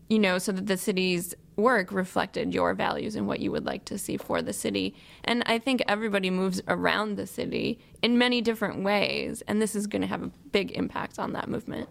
you 0.08 0.18
know, 0.18 0.38
so 0.38 0.52
that 0.52 0.66
the 0.66 0.76
city's 0.76 1.34
work 1.56 1.92
reflected 1.92 2.52
your 2.52 2.74
values 2.74 3.14
and 3.16 3.26
what 3.26 3.40
you 3.40 3.50
would 3.50 3.64
like 3.64 3.84
to 3.86 3.96
see 3.98 4.16
for 4.16 4.42
the 4.42 4.52
city. 4.52 4.94
And 5.24 5.42
I 5.46 5.58
think 5.58 5.82
everybody 5.86 6.30
moves 6.30 6.60
around 6.68 7.16
the 7.16 7.26
city 7.26 7.78
in 8.02 8.18
many 8.18 8.40
different 8.40 8.82
ways. 8.82 9.42
And 9.46 9.62
this 9.62 9.74
is 9.74 9.86
going 9.86 10.02
to 10.02 10.08
have 10.08 10.22
a 10.22 10.30
big 10.52 10.72
impact 10.72 11.18
on 11.18 11.32
that 11.32 11.48
movement. 11.48 11.88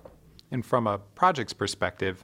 And 0.52 0.66
from 0.66 0.86
a 0.86 1.00
project's 1.00 1.54
perspective, 1.54 2.24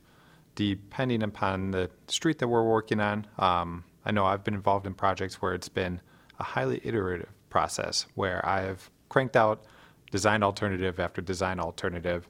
depending 0.55 1.23
upon 1.23 1.71
the 1.71 1.89
street 2.07 2.39
that 2.39 2.47
we're 2.47 2.67
working 2.67 2.99
on, 2.99 3.25
um, 3.37 3.85
I 4.05 4.11
know 4.11 4.25
I've 4.25 4.43
been 4.43 4.53
involved 4.53 4.85
in 4.85 4.93
projects 4.93 5.41
where 5.41 5.53
it's 5.53 5.69
been 5.69 6.01
a 6.39 6.43
highly 6.43 6.81
iterative 6.83 7.29
process 7.49 8.05
where 8.15 8.45
I've 8.45 8.89
cranked 9.07 9.35
out 9.35 9.63
design 10.11 10.43
alternative 10.43 10.99
after 10.99 11.21
design 11.21 11.59
alternative 11.59 12.27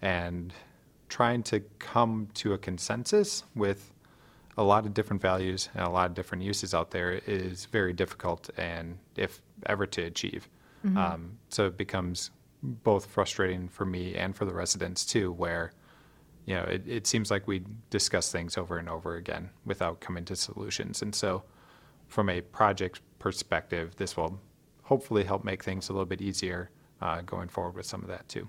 and 0.00 0.52
trying 1.12 1.42
to 1.42 1.60
come 1.78 2.26
to 2.32 2.54
a 2.54 2.58
consensus 2.58 3.44
with 3.54 3.92
a 4.56 4.62
lot 4.62 4.86
of 4.86 4.94
different 4.94 5.20
values 5.20 5.68
and 5.74 5.84
a 5.84 5.90
lot 5.90 6.06
of 6.06 6.14
different 6.14 6.42
uses 6.42 6.72
out 6.72 6.90
there 6.90 7.20
is 7.26 7.66
very 7.66 7.92
difficult 7.92 8.48
and 8.56 8.96
if 9.14 9.42
ever 9.66 9.84
to 9.84 10.02
achieve. 10.04 10.48
Um, 10.96 11.38
so 11.50 11.66
it 11.66 11.76
becomes 11.76 12.30
both 12.62 13.04
frustrating 13.04 13.68
for 13.68 13.84
me 13.84 14.14
and 14.14 14.34
for 14.34 14.46
the 14.46 14.54
residents 14.54 15.04
too, 15.04 15.32
where 15.32 15.72
you 16.46 16.54
know 16.54 16.62
it, 16.62 16.82
it 16.88 17.06
seems 17.06 17.30
like 17.30 17.46
we 17.46 17.62
discuss 17.90 18.32
things 18.32 18.56
over 18.56 18.78
and 18.78 18.88
over 18.88 19.16
again 19.16 19.50
without 19.66 20.00
coming 20.00 20.24
to 20.24 20.34
solutions. 20.34 21.02
And 21.02 21.14
so, 21.14 21.42
from 22.08 22.30
a 22.30 22.40
project 22.40 23.00
perspective, 23.18 23.96
this 23.96 24.16
will 24.16 24.40
hopefully 24.82 25.24
help 25.24 25.44
make 25.44 25.62
things 25.62 25.90
a 25.90 25.92
little 25.92 26.06
bit 26.06 26.22
easier 26.22 26.70
uh, 27.02 27.20
going 27.20 27.48
forward 27.48 27.74
with 27.74 27.86
some 27.86 28.00
of 28.00 28.08
that 28.08 28.28
too. 28.28 28.48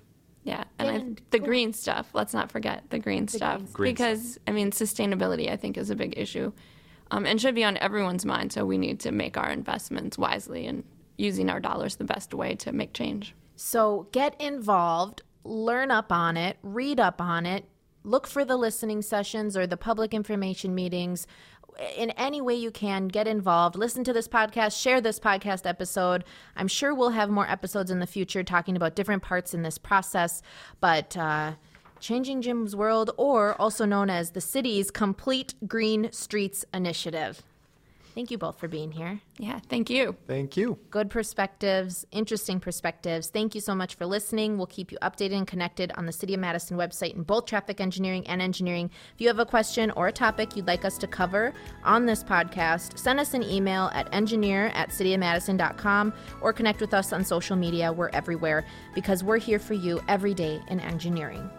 Yeah, 1.14 1.20
and 1.20 1.20
I, 1.20 1.20
And- 1.20 1.30
the 1.30 1.38
green 1.38 1.72
stuff. 1.72 2.10
Let's 2.14 2.34
not 2.34 2.50
forget 2.50 2.84
the 2.90 2.98
green 2.98 3.28
stuff 3.28 3.56
green 3.58 3.66
stuff. 3.66 3.72
Green 3.74 3.94
because 3.94 4.38
I 4.46 4.52
mean 4.52 4.70
sustainability. 4.70 5.50
I 5.50 5.56
think 5.56 5.76
is 5.76 5.90
a 5.90 5.96
big 5.96 6.14
issue, 6.18 6.52
um, 7.10 7.26
and 7.26 7.40
should 7.40 7.54
be 7.54 7.64
on 7.64 7.76
everyone's 7.78 8.24
mind. 8.24 8.52
So 8.52 8.64
we 8.64 8.78
need 8.78 9.00
to 9.00 9.12
make 9.12 9.36
our 9.36 9.50
investments 9.50 10.18
wisely 10.18 10.66
and 10.66 10.84
using 11.16 11.48
our 11.50 11.60
dollars 11.60 11.96
the 11.96 12.04
best 12.04 12.34
way 12.34 12.54
to 12.56 12.72
make 12.72 12.92
change. 12.92 13.34
So 13.56 14.08
get 14.12 14.40
involved, 14.40 15.22
learn 15.44 15.90
up 15.90 16.10
on 16.10 16.36
it, 16.36 16.56
read 16.62 16.98
up 16.98 17.20
on 17.20 17.46
it, 17.46 17.64
look 18.02 18.26
for 18.26 18.44
the 18.44 18.56
listening 18.56 19.00
sessions 19.00 19.56
or 19.56 19.66
the 19.66 19.76
public 19.76 20.12
information 20.12 20.74
meetings. 20.74 21.26
In 21.96 22.10
any 22.10 22.40
way 22.40 22.54
you 22.54 22.70
can, 22.70 23.08
get 23.08 23.26
involved. 23.26 23.76
Listen 23.76 24.04
to 24.04 24.12
this 24.12 24.28
podcast, 24.28 24.80
share 24.80 25.00
this 25.00 25.18
podcast 25.18 25.66
episode. 25.66 26.24
I'm 26.56 26.68
sure 26.68 26.94
we'll 26.94 27.10
have 27.10 27.30
more 27.30 27.48
episodes 27.48 27.90
in 27.90 27.98
the 27.98 28.06
future 28.06 28.42
talking 28.42 28.76
about 28.76 28.94
different 28.94 29.22
parts 29.22 29.54
in 29.54 29.62
this 29.62 29.78
process, 29.78 30.42
but 30.80 31.16
uh, 31.16 31.54
Changing 32.00 32.42
Jim's 32.42 32.76
World, 32.76 33.10
or 33.16 33.60
also 33.60 33.84
known 33.84 34.10
as 34.10 34.30
the 34.30 34.40
city's 34.40 34.90
Complete 34.90 35.54
Green 35.66 36.12
Streets 36.12 36.64
Initiative. 36.74 37.42
Thank 38.14 38.30
you 38.30 38.38
both 38.38 38.58
for 38.60 38.68
being 38.68 38.92
here. 38.92 39.20
Yeah, 39.38 39.58
thank 39.68 39.90
you. 39.90 40.16
Thank 40.28 40.56
you. 40.56 40.78
good 40.90 41.10
perspectives, 41.10 42.06
interesting 42.12 42.60
perspectives. 42.60 43.28
Thank 43.28 43.54
you 43.54 43.60
so 43.60 43.74
much 43.74 43.96
for 43.96 44.06
listening. 44.06 44.56
We'll 44.56 44.68
keep 44.68 44.92
you 44.92 44.98
updated 45.02 45.38
and 45.38 45.46
connected 45.46 45.90
on 45.96 46.06
the 46.06 46.12
City 46.12 46.34
of 46.34 46.40
Madison 46.40 46.76
website 46.76 47.14
in 47.14 47.24
both 47.24 47.46
traffic 47.46 47.80
engineering 47.80 48.24
and 48.28 48.40
engineering. 48.40 48.90
If 49.14 49.20
you 49.20 49.26
have 49.28 49.40
a 49.40 49.46
question 49.46 49.90
or 49.92 50.06
a 50.06 50.12
topic 50.12 50.54
you'd 50.54 50.68
like 50.68 50.84
us 50.84 50.96
to 50.98 51.08
cover 51.08 51.52
on 51.82 52.06
this 52.06 52.22
podcast, 52.22 52.98
send 52.98 53.18
us 53.18 53.34
an 53.34 53.42
email 53.42 53.90
at 53.92 54.12
engineer 54.14 54.66
at 54.74 54.90
cityofmadison.com 54.90 56.12
or 56.40 56.52
connect 56.52 56.80
with 56.80 56.94
us 56.94 57.12
on 57.12 57.24
social 57.24 57.56
media. 57.56 57.92
We're 57.92 58.10
everywhere 58.10 58.64
because 58.94 59.24
we're 59.24 59.38
here 59.38 59.58
for 59.58 59.74
you 59.74 60.00
every 60.06 60.34
day 60.34 60.62
in 60.68 60.78
engineering. 60.78 61.50